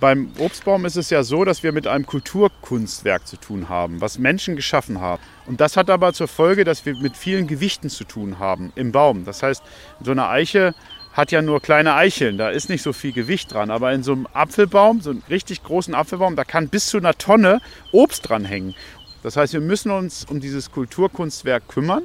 Beim 0.00 0.32
Obstbaum 0.38 0.86
ist 0.86 0.96
es 0.96 1.10
ja 1.10 1.22
so, 1.22 1.44
dass 1.44 1.62
wir 1.62 1.72
mit 1.72 1.86
einem 1.86 2.06
Kulturkunstwerk 2.06 3.26
zu 3.26 3.36
tun 3.36 3.68
haben, 3.68 4.00
was 4.00 4.18
Menschen 4.18 4.56
geschaffen 4.56 4.98
haben. 4.98 5.22
Und 5.46 5.60
das 5.60 5.76
hat 5.76 5.90
aber 5.90 6.14
zur 6.14 6.26
Folge, 6.26 6.64
dass 6.64 6.86
wir 6.86 6.96
mit 6.96 7.18
vielen 7.18 7.46
Gewichten 7.46 7.90
zu 7.90 8.04
tun 8.04 8.38
haben 8.38 8.72
im 8.76 8.92
Baum. 8.92 9.26
Das 9.26 9.42
heißt, 9.42 9.62
so 10.02 10.10
eine 10.10 10.26
Eiche 10.28 10.74
hat 11.12 11.32
ja 11.32 11.42
nur 11.42 11.60
kleine 11.60 11.94
Eicheln, 11.94 12.38
da 12.38 12.50
ist 12.50 12.68
nicht 12.68 12.82
so 12.82 12.92
viel 12.92 13.12
Gewicht 13.12 13.52
dran. 13.52 13.70
Aber 13.70 13.92
in 13.92 14.02
so 14.02 14.12
einem 14.12 14.28
Apfelbaum, 14.32 15.00
so 15.00 15.10
einem 15.10 15.22
richtig 15.28 15.62
großen 15.62 15.94
Apfelbaum, 15.94 16.36
da 16.36 16.44
kann 16.44 16.68
bis 16.68 16.86
zu 16.86 16.98
einer 16.98 17.14
Tonne 17.14 17.60
Obst 17.92 18.28
dranhängen. 18.28 18.74
Das 19.22 19.36
heißt, 19.36 19.52
wir 19.52 19.60
müssen 19.60 19.90
uns 19.90 20.24
um 20.24 20.40
dieses 20.40 20.70
Kulturkunstwerk 20.70 21.68
kümmern. 21.68 22.04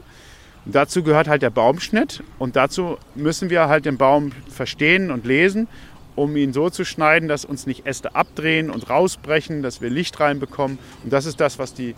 Und 0.66 0.74
dazu 0.74 1.04
gehört 1.04 1.28
halt 1.28 1.44
der 1.44 1.52
Baumschnitt 1.52 2.24
und 2.40 2.56
dazu 2.56 2.98
müssen 3.14 3.52
wir 3.52 3.68
halt 3.68 3.86
den 3.86 3.98
Baum 3.98 4.32
verstehen 4.50 5.12
und 5.12 5.24
lesen, 5.24 5.68
um 6.16 6.36
ihn 6.36 6.54
so 6.54 6.72
zu 6.72 6.86
schneiden, 6.86 7.30
dass 7.30 7.46
uns 7.46 7.68
nicht 7.68 7.86
Äste 7.86 8.16
abdrehen 8.16 8.72
und 8.72 8.90
rausbrechen, 8.90 9.62
dass 9.62 9.82
wir 9.82 9.92
Licht 9.92 10.20
reinbekommen. 10.20 10.80
Und 11.04 11.14
das 11.14 11.28
ist 11.28 11.40
das, 11.40 11.60
was 11.60 11.76
die 11.76 11.94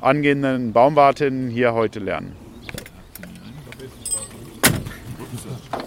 angehenden 0.00 0.72
Baumwartinnen 0.72 1.50
hier 1.50 1.74
heute 1.74 1.98
lernen. 1.98 2.34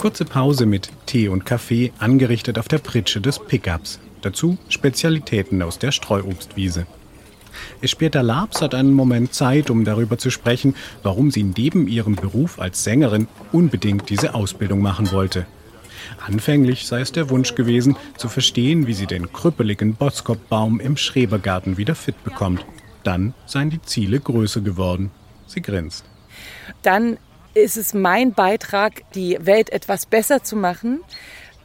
Kurze 0.06 0.24
Pause 0.24 0.68
mit 0.68 0.92
Tee 1.08 1.30
und 1.30 1.48
Kaffee, 1.48 1.92
angerichtet 1.98 2.60
auf 2.60 2.68
der 2.68 2.78
Pritsche 2.78 3.22
des 3.22 3.40
Pickups. 3.40 4.00
Dazu 4.22 4.60
Spezialitäten 4.70 5.64
aus 5.64 5.80
der 5.80 5.92
Streuobstwiese. 5.92 6.86
Esperta 7.82 8.22
Labs 8.22 8.62
hat 8.62 8.76
einen 8.76 8.94
Moment 8.94 9.34
Zeit, 9.34 9.72
um 9.72 9.84
darüber 9.84 10.20
zu 10.20 10.30
sprechen, 10.30 10.76
warum 11.02 11.32
sie 11.32 11.42
neben 11.42 11.88
ihrem 11.88 12.14
Beruf 12.14 12.60
als 12.60 12.84
Sängerin 12.84 13.28
unbedingt 13.52 14.12
diese 14.12 14.36
Ausbildung 14.36 14.80
machen 14.80 15.12
wollte. 15.12 15.48
Anfänglich 16.24 16.86
sei 16.86 17.02
es 17.02 17.12
der 17.12 17.32
Wunsch 17.32 17.56
gewesen, 17.56 17.98
zu 18.16 18.30
verstehen, 18.30 18.86
wie 18.86 18.94
sie 18.94 19.08
den 19.08 19.34
krüppeligen 19.34 19.96
Boskop-Baum 19.96 20.80
im 20.80 20.98
Schrebergarten 20.98 21.78
wieder 21.78 21.96
fit 21.96 22.24
bekommt. 22.24 22.64
Dann 23.04 23.34
seien 23.48 23.72
die 23.72 23.82
Ziele 23.82 24.20
größer 24.20 24.62
geworden. 24.62 25.10
Sie 25.48 25.64
grinst. 25.64 26.06
Dann 26.84 27.18
ist 27.56 27.78
es 27.78 27.94
mein 27.94 28.34
Beitrag, 28.34 29.10
die 29.14 29.38
Welt 29.42 29.72
etwas 29.72 30.06
besser 30.06 30.44
zu 30.44 30.56
machen, 30.56 31.02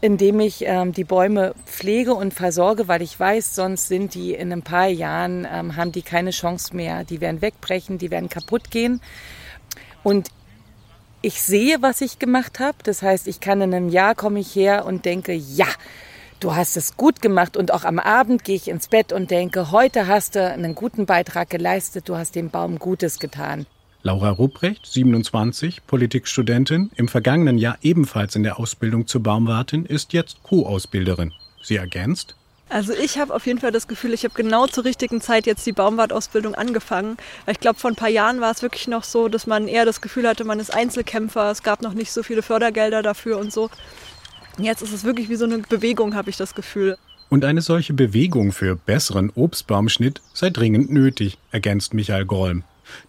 indem 0.00 0.40
ich 0.40 0.64
ähm, 0.64 0.92
die 0.92 1.04
Bäume 1.04 1.54
pflege 1.66 2.14
und 2.14 2.32
versorge, 2.32 2.88
weil 2.88 3.02
ich 3.02 3.18
weiß, 3.18 3.54
sonst 3.54 3.88
sind 3.88 4.14
die 4.14 4.32
in 4.32 4.52
ein 4.52 4.62
paar 4.62 4.86
Jahren, 4.86 5.46
ähm, 5.52 5.76
haben 5.76 5.92
die 5.92 6.02
keine 6.02 6.30
Chance 6.30 6.74
mehr. 6.74 7.04
Die 7.04 7.20
werden 7.20 7.42
wegbrechen, 7.42 7.98
die 7.98 8.10
werden 8.10 8.28
kaputt 8.28 8.70
gehen. 8.70 9.02
Und 10.02 10.28
ich 11.22 11.42
sehe, 11.42 11.82
was 11.82 12.00
ich 12.00 12.18
gemacht 12.18 12.60
habe. 12.60 12.78
Das 12.84 13.02
heißt, 13.02 13.26
ich 13.26 13.40
kann 13.40 13.60
in 13.60 13.74
einem 13.74 13.88
Jahr 13.90 14.14
komme 14.14 14.40
ich 14.40 14.54
her 14.54 14.86
und 14.86 15.04
denke, 15.04 15.34
ja, 15.34 15.66
du 16.38 16.54
hast 16.54 16.76
es 16.76 16.96
gut 16.96 17.20
gemacht. 17.20 17.56
Und 17.56 17.72
auch 17.72 17.84
am 17.84 17.98
Abend 17.98 18.44
gehe 18.44 18.56
ich 18.56 18.68
ins 18.68 18.88
Bett 18.88 19.12
und 19.12 19.30
denke, 19.30 19.70
heute 19.72 20.06
hast 20.06 20.36
du 20.36 20.44
einen 20.46 20.74
guten 20.74 21.04
Beitrag 21.04 21.50
geleistet, 21.50 22.08
du 22.08 22.16
hast 22.16 22.36
dem 22.36 22.48
Baum 22.48 22.78
Gutes 22.78 23.18
getan. 23.18 23.66
Laura 24.02 24.30
Rupprecht, 24.30 24.86
27, 24.86 25.86
Politikstudentin, 25.86 26.90
im 26.96 27.08
vergangenen 27.08 27.58
Jahr 27.58 27.76
ebenfalls 27.82 28.34
in 28.34 28.42
der 28.42 28.58
Ausbildung 28.58 29.06
zur 29.06 29.22
Baumwartin, 29.22 29.84
ist 29.84 30.12
jetzt 30.12 30.42
Co-Ausbilderin. 30.42 31.32
Sie 31.62 31.76
ergänzt, 31.76 32.34
also 32.70 32.92
ich 32.92 33.18
habe 33.18 33.34
auf 33.34 33.46
jeden 33.46 33.58
Fall 33.58 33.72
das 33.72 33.88
Gefühl, 33.88 34.14
ich 34.14 34.22
habe 34.22 34.32
genau 34.34 34.68
zur 34.68 34.84
richtigen 34.84 35.20
Zeit 35.20 35.44
jetzt 35.44 35.66
die 35.66 35.72
Baumwartausbildung 35.72 36.54
angefangen. 36.54 37.16
Ich 37.48 37.58
glaube, 37.58 37.80
vor 37.80 37.90
ein 37.90 37.96
paar 37.96 38.08
Jahren 38.08 38.40
war 38.40 38.52
es 38.52 38.62
wirklich 38.62 38.86
noch 38.86 39.02
so, 39.02 39.28
dass 39.28 39.48
man 39.48 39.66
eher 39.66 39.84
das 39.84 40.00
Gefühl 40.00 40.28
hatte, 40.28 40.44
man 40.44 40.60
ist 40.60 40.72
Einzelkämpfer, 40.72 41.50
es 41.50 41.64
gab 41.64 41.82
noch 41.82 41.94
nicht 41.94 42.12
so 42.12 42.22
viele 42.22 42.42
Fördergelder 42.42 43.02
dafür 43.02 43.38
und 43.38 43.52
so. 43.52 43.70
Jetzt 44.56 44.82
ist 44.82 44.92
es 44.92 45.02
wirklich 45.02 45.28
wie 45.28 45.34
so 45.34 45.46
eine 45.46 45.58
Bewegung, 45.58 46.14
habe 46.14 46.30
ich 46.30 46.36
das 46.36 46.54
Gefühl. 46.54 46.96
Und 47.28 47.44
eine 47.44 47.60
solche 47.60 47.92
Bewegung 47.92 48.52
für 48.52 48.76
besseren 48.76 49.30
Obstbaumschnitt 49.34 50.20
sei 50.32 50.50
dringend 50.50 50.90
nötig, 50.90 51.38
ergänzt 51.50 51.92
Michael 51.92 52.26
Grollm. 52.26 52.62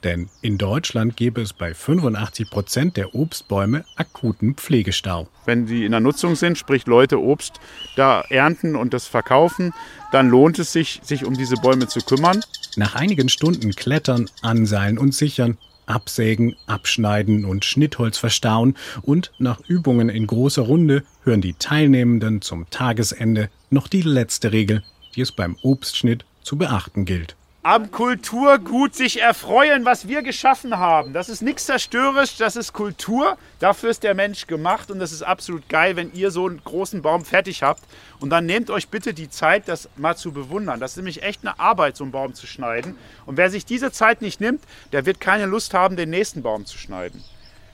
Denn 0.03 0.29
in 0.41 0.57
Deutschland 0.57 1.17
gäbe 1.17 1.41
es 1.41 1.53
bei 1.53 1.73
85 1.73 2.49
Prozent 2.49 2.97
der 2.97 3.15
Obstbäume 3.15 3.85
akuten 3.95 4.55
Pflegestau. 4.55 5.27
Wenn 5.45 5.65
die 5.65 5.85
in 5.85 5.91
der 5.91 6.01
Nutzung 6.01 6.35
sind, 6.35 6.57
sprich 6.57 6.85
Leute 6.87 7.19
Obst 7.19 7.59
da 7.95 8.21
ernten 8.29 8.75
und 8.75 8.93
das 8.93 9.07
verkaufen, 9.07 9.73
dann 10.11 10.29
lohnt 10.29 10.59
es 10.59 10.71
sich, 10.71 10.99
sich 11.03 11.25
um 11.25 11.35
diese 11.35 11.55
Bäume 11.55 11.87
zu 11.87 11.99
kümmern. 12.01 12.41
Nach 12.75 12.95
einigen 12.95 13.29
Stunden 13.29 13.71
Klettern, 13.71 14.29
Anseilen 14.41 14.97
und 14.97 15.13
Sichern, 15.13 15.57
Absägen, 15.85 16.55
Abschneiden 16.67 17.43
und 17.45 17.65
Schnittholz 17.65 18.17
verstauen 18.17 18.75
und 19.01 19.31
nach 19.39 19.59
Übungen 19.67 20.09
in 20.09 20.27
großer 20.27 20.61
Runde 20.61 21.03
hören 21.23 21.41
die 21.41 21.53
Teilnehmenden 21.53 22.41
zum 22.41 22.69
Tagesende 22.69 23.49
noch 23.69 23.87
die 23.87 24.01
letzte 24.01 24.51
Regel, 24.51 24.83
die 25.15 25.21
es 25.21 25.31
beim 25.31 25.57
Obstschnitt 25.61 26.25
zu 26.43 26.57
beachten 26.57 27.05
gilt 27.05 27.35
am 27.63 27.91
Kulturgut 27.91 28.95
sich 28.95 29.21
erfreuen, 29.21 29.85
was 29.85 30.07
wir 30.07 30.23
geschaffen 30.23 30.77
haben. 30.77 31.13
Das 31.13 31.29
ist 31.29 31.43
nichts 31.43 31.67
zerstörerisch, 31.67 32.37
das 32.37 32.55
ist 32.55 32.73
Kultur. 32.73 33.37
Dafür 33.59 33.91
ist 33.91 34.01
der 34.01 34.15
Mensch 34.15 34.47
gemacht 34.47 34.89
und 34.89 34.97
das 34.97 35.11
ist 35.11 35.21
absolut 35.21 35.69
geil, 35.69 35.95
wenn 35.95 36.11
ihr 36.13 36.31
so 36.31 36.47
einen 36.47 36.63
großen 36.63 37.03
Baum 37.03 37.23
fertig 37.23 37.61
habt. 37.61 37.83
Und 38.19 38.31
dann 38.31 38.47
nehmt 38.47 38.71
euch 38.71 38.87
bitte 38.87 39.13
die 39.13 39.29
Zeit, 39.29 39.67
das 39.67 39.89
mal 39.95 40.17
zu 40.17 40.31
bewundern. 40.31 40.79
Das 40.79 40.91
ist 40.91 40.97
nämlich 40.97 41.21
echt 41.21 41.41
eine 41.41 41.59
Arbeit, 41.59 41.97
so 41.97 42.03
einen 42.03 42.11
Baum 42.11 42.33
zu 42.33 42.47
schneiden. 42.47 42.95
Und 43.27 43.37
wer 43.37 43.51
sich 43.51 43.63
diese 43.63 43.91
Zeit 43.91 44.23
nicht 44.23 44.41
nimmt, 44.41 44.63
der 44.91 45.05
wird 45.05 45.19
keine 45.19 45.45
Lust 45.45 45.75
haben, 45.75 45.95
den 45.95 46.09
nächsten 46.09 46.41
Baum 46.41 46.65
zu 46.65 46.79
schneiden. 46.79 47.23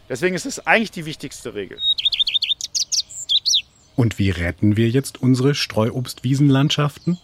Deswegen 0.09 0.35
ist 0.35 0.45
es 0.45 0.67
eigentlich 0.67 0.91
die 0.91 1.05
wichtigste 1.05 1.53
Regel. 1.53 1.79
Und 3.95 4.19
wie 4.19 4.31
retten 4.31 4.75
wir 4.75 4.89
jetzt 4.89 5.21
unsere 5.21 5.55
Streuobstwiesenlandschaften? 5.55 7.17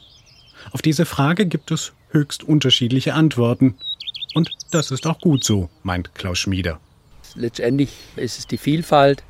Auf 0.71 0.81
diese 0.81 1.05
Frage 1.05 1.45
gibt 1.45 1.71
es 1.71 1.91
höchst 2.13 2.43
unterschiedliche 2.43 3.13
Antworten. 3.13 3.75
Und 4.33 4.49
das 4.71 4.91
ist 4.91 5.05
auch 5.05 5.19
gut 5.19 5.43
so, 5.43 5.69
meint 5.83 6.15
Klaus 6.15 6.39
Schmieder. 6.39 6.79
Letztendlich 7.35 7.91
ist 8.15 8.39
es 8.39 8.47
die 8.47 8.57
Vielfalt 8.57 9.23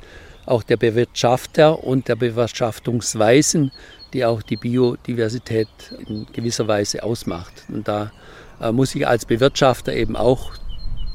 auch 0.46 0.62
der 0.62 0.76
Bewirtschafter 0.76 1.82
und 1.82 2.08
der 2.08 2.16
Bewirtschaftungsweisen, 2.16 3.72
die 4.12 4.24
auch 4.24 4.42
die 4.42 4.56
Biodiversität 4.56 5.68
in 6.06 6.26
gewisser 6.32 6.68
Weise 6.68 7.02
ausmacht. 7.02 7.64
Und 7.68 7.88
da 7.88 8.12
äh, 8.60 8.70
muss 8.72 8.94
ich 8.94 9.06
als 9.06 9.24
Bewirtschafter 9.24 9.94
eben 9.94 10.16
auch 10.16 10.52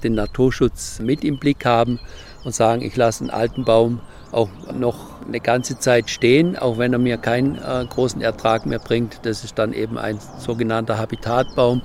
den 0.03 0.15
Naturschutz 0.15 0.99
mit 0.99 1.23
im 1.23 1.39
Blick 1.39 1.65
haben 1.65 1.99
und 2.43 2.55
sagen, 2.55 2.82
ich 2.82 2.95
lasse 2.95 3.23
einen 3.23 3.32
alten 3.32 3.65
Baum 3.65 4.01
auch 4.31 4.49
noch 4.73 5.21
eine 5.27 5.39
ganze 5.39 5.77
Zeit 5.79 6.09
stehen, 6.09 6.57
auch 6.57 6.77
wenn 6.77 6.93
er 6.93 6.99
mir 6.99 7.17
keinen 7.17 7.55
äh, 7.55 7.85
großen 7.87 8.21
Ertrag 8.21 8.65
mehr 8.65 8.79
bringt. 8.79 9.19
Das 9.23 9.43
ist 9.43 9.57
dann 9.57 9.73
eben 9.73 9.97
ein 9.97 10.19
sogenannter 10.39 10.97
Habitatbaum. 10.97 11.81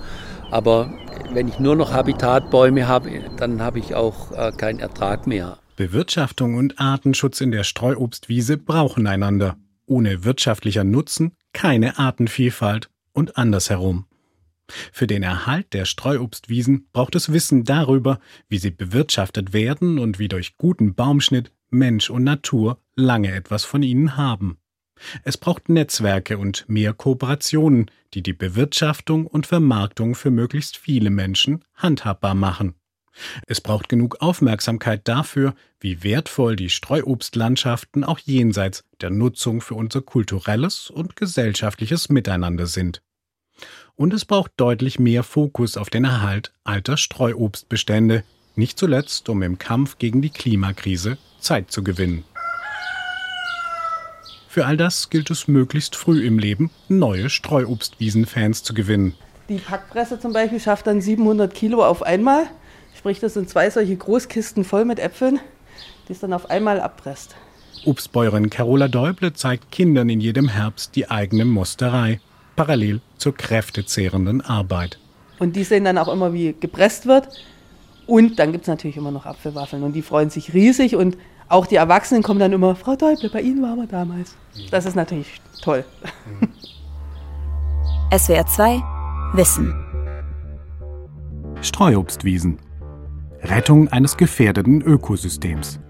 Aber 0.51 0.93
wenn 1.33 1.49
ich 1.49 1.59
nur 1.59 1.77
noch 1.77 1.93
Habitatbäume 1.93 2.87
habe, 2.87 3.11
dann 3.37 3.63
habe 3.63 3.79
ich 3.79 3.95
auch 3.95 4.33
äh, 4.33 4.53
keinen 4.53 4.79
Ertrag 4.79 5.27
mehr. 5.27 5.59
Bewirtschaftung 5.77 6.55
und 6.55 6.79
Artenschutz 6.79 7.41
in 7.41 7.51
der 7.51 7.65
Streuobstwiese 7.65 8.57
brauchen 8.57 9.07
einander. 9.07 9.57
Ohne 9.87 10.25
wirtschaftlicher 10.25 10.85
Nutzen 10.85 11.33
keine 11.53 11.99
Artenvielfalt 11.99 12.91
und 13.13 13.37
andersherum. 13.37 14.07
Für 14.93 15.07
den 15.07 15.23
Erhalt 15.23 15.73
der 15.73 15.85
Streuobstwiesen 15.85 16.87
braucht 16.93 17.15
es 17.15 17.33
Wissen 17.33 17.65
darüber, 17.65 18.19
wie 18.49 18.59
sie 18.59 18.71
bewirtschaftet 18.71 19.53
werden 19.53 19.99
und 19.99 20.19
wie 20.19 20.29
durch 20.29 20.57
guten 20.57 20.95
Baumschnitt 20.95 21.51
Mensch 21.75 22.09
und 22.09 22.25
Natur 22.25 22.79
lange 22.97 23.33
etwas 23.33 23.65
von 23.65 23.83
ihnen 23.83 24.17
haben. 24.17 24.59
Es 25.23 25.37
braucht 25.37 25.69
Netzwerke 25.69 26.39
und 26.39 26.69
mehr 26.69 26.95
Kooperationen, 26.95 27.91
die 28.15 28.23
die 28.23 28.33
Bewirtschaftung 28.33 29.27
und 29.27 29.47
Vermarktung 29.47 30.15
für 30.15 30.31
möglichst 30.31 30.77
viele 30.77 31.11
Menschen 31.11 31.65
handhabbar 31.75 32.35
machen. 32.35 32.75
Es 33.47 33.61
braucht 33.61 33.89
genug 33.89 34.21
Aufmerksamkeit 34.21 35.07
dafür, 35.07 35.55
wie 35.79 36.03
wertvoll 36.03 36.57
die 36.57 36.71
Streuobstlandschaften 36.71 38.03
auch 38.05 38.19
jenseits 38.19 38.85
der 39.01 39.11
Nutzung 39.11 39.61
für 39.61 39.75
unser 39.75 40.03
kulturelles 40.03 40.91
und 40.91 41.15
gesellschaftliches 41.17 42.09
Miteinander 42.09 42.67
sind. 42.67 43.03
Und 43.95 44.13
es 44.13 44.25
braucht 44.25 44.53
deutlich 44.57 44.99
mehr 44.99 45.23
Fokus 45.23 45.77
auf 45.77 45.91
den 45.91 46.05
Erhalt 46.05 46.53
alter 46.65 46.97
Streuobstbestände, 46.97 48.25
nicht 48.57 48.79
zuletzt, 48.79 49.29
um 49.29 49.43
im 49.43 49.59
Kampf 49.59 49.99
gegen 49.99 50.23
die 50.23 50.31
Klimakrise 50.31 51.19
Zeit 51.41 51.71
zu 51.71 51.83
gewinnen. 51.83 52.25
Für 54.49 54.67
all 54.67 54.77
das 54.77 55.11
gilt 55.11 55.31
es 55.31 55.49
möglichst 55.49 55.97
früh 55.97 56.25
im 56.25 56.39
Leben, 56.39 56.71
neue 56.89 57.29
Streuobstwiesenfans 57.29 58.63
zu 58.63 58.73
gewinnen. 58.73 59.15
Die 59.49 59.59
Packpresse 59.59 60.21
zum 60.21 60.33
Beispiel 60.33 60.61
schafft 60.61 60.87
dann 60.87 61.01
700 61.01 61.53
Kilo 61.53 61.85
auf 61.85 62.03
einmal. 62.03 62.47
Sprich, 62.97 63.19
das 63.19 63.35
sind 63.35 63.51
zwei 63.51 63.69
solche 63.69 63.97
Großkisten 63.97 64.65
voll 64.65 64.85
mit 64.85 65.01
Äpfeln, 65.01 65.41
die 66.09 66.13
es 66.13 66.21
dann 66.21 66.33
auf 66.33 66.51
einmal 66.51 66.81
abpresst. 66.81 67.35
Obstbäuerin 67.85 68.49
Carola 68.49 68.89
Däuble 68.89 69.33
zeigt 69.33 69.73
Kindern 69.73 70.09
in 70.09 70.21
jedem 70.21 70.49
Herbst 70.49 70.95
die 70.95 71.11
eigene 71.11 71.45
Musterei, 71.45 72.21
parallel 72.57 73.01
zur 73.19 73.35
kräftezehrenden 73.37 74.41
Arbeit. 74.41 74.99
Und 75.39 75.57
die 75.57 75.65
sehen 75.65 75.85
dann 75.85 75.99
auch 75.99 76.09
immer, 76.09 76.33
wie 76.33 76.55
gepresst 76.59 77.07
wird. 77.07 77.29
Und 78.07 78.39
dann 78.39 78.53
gibt 78.53 78.65
es 78.65 78.69
natürlich 78.69 78.97
immer 78.97 79.11
noch 79.11 79.27
Apfelwaffeln 79.27 79.83
und 79.83 79.93
die 79.93 80.03
freuen 80.03 80.31
sich 80.31 80.53
riesig 80.53 80.97
und 80.97 81.17
auch 81.49 81.67
die 81.67 81.77
Erwachsenen 81.77 82.23
kommen 82.23 82.41
dann 82.41 82.53
immer, 82.53 82.75
Frau 82.75 82.97
Däuble, 82.97 83.31
bei 83.31 83.41
Ihnen 83.41 83.63
waren 83.63 83.79
wir 83.79 83.87
damals. 83.87 84.35
Das 84.71 84.87
ist 84.87 84.95
natürlich 84.95 85.41
toll. 85.63 85.85
SWR 88.17 88.47
2 88.47 88.83
Wissen. 89.35 89.75
Streuobstwiesen. 91.61 92.59
Rettung 93.43 93.89
eines 93.89 94.17
gefährdeten 94.17 94.81
Ökosystems. 94.81 95.81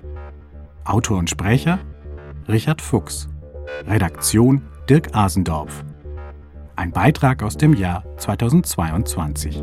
Autor 0.85 1.19
und 1.19 1.31
Sprecher 1.31 1.79
Richard 2.49 2.81
Fuchs. 2.81 3.29
Redaktion 3.87 4.63
Dirk 4.89 5.15
Asendorf. 5.15 5.85
Ein 6.77 6.91
Beitrag 6.91 7.43
aus 7.43 7.57
dem 7.57 7.75
Jahr 7.75 8.05
2022. 8.19 9.63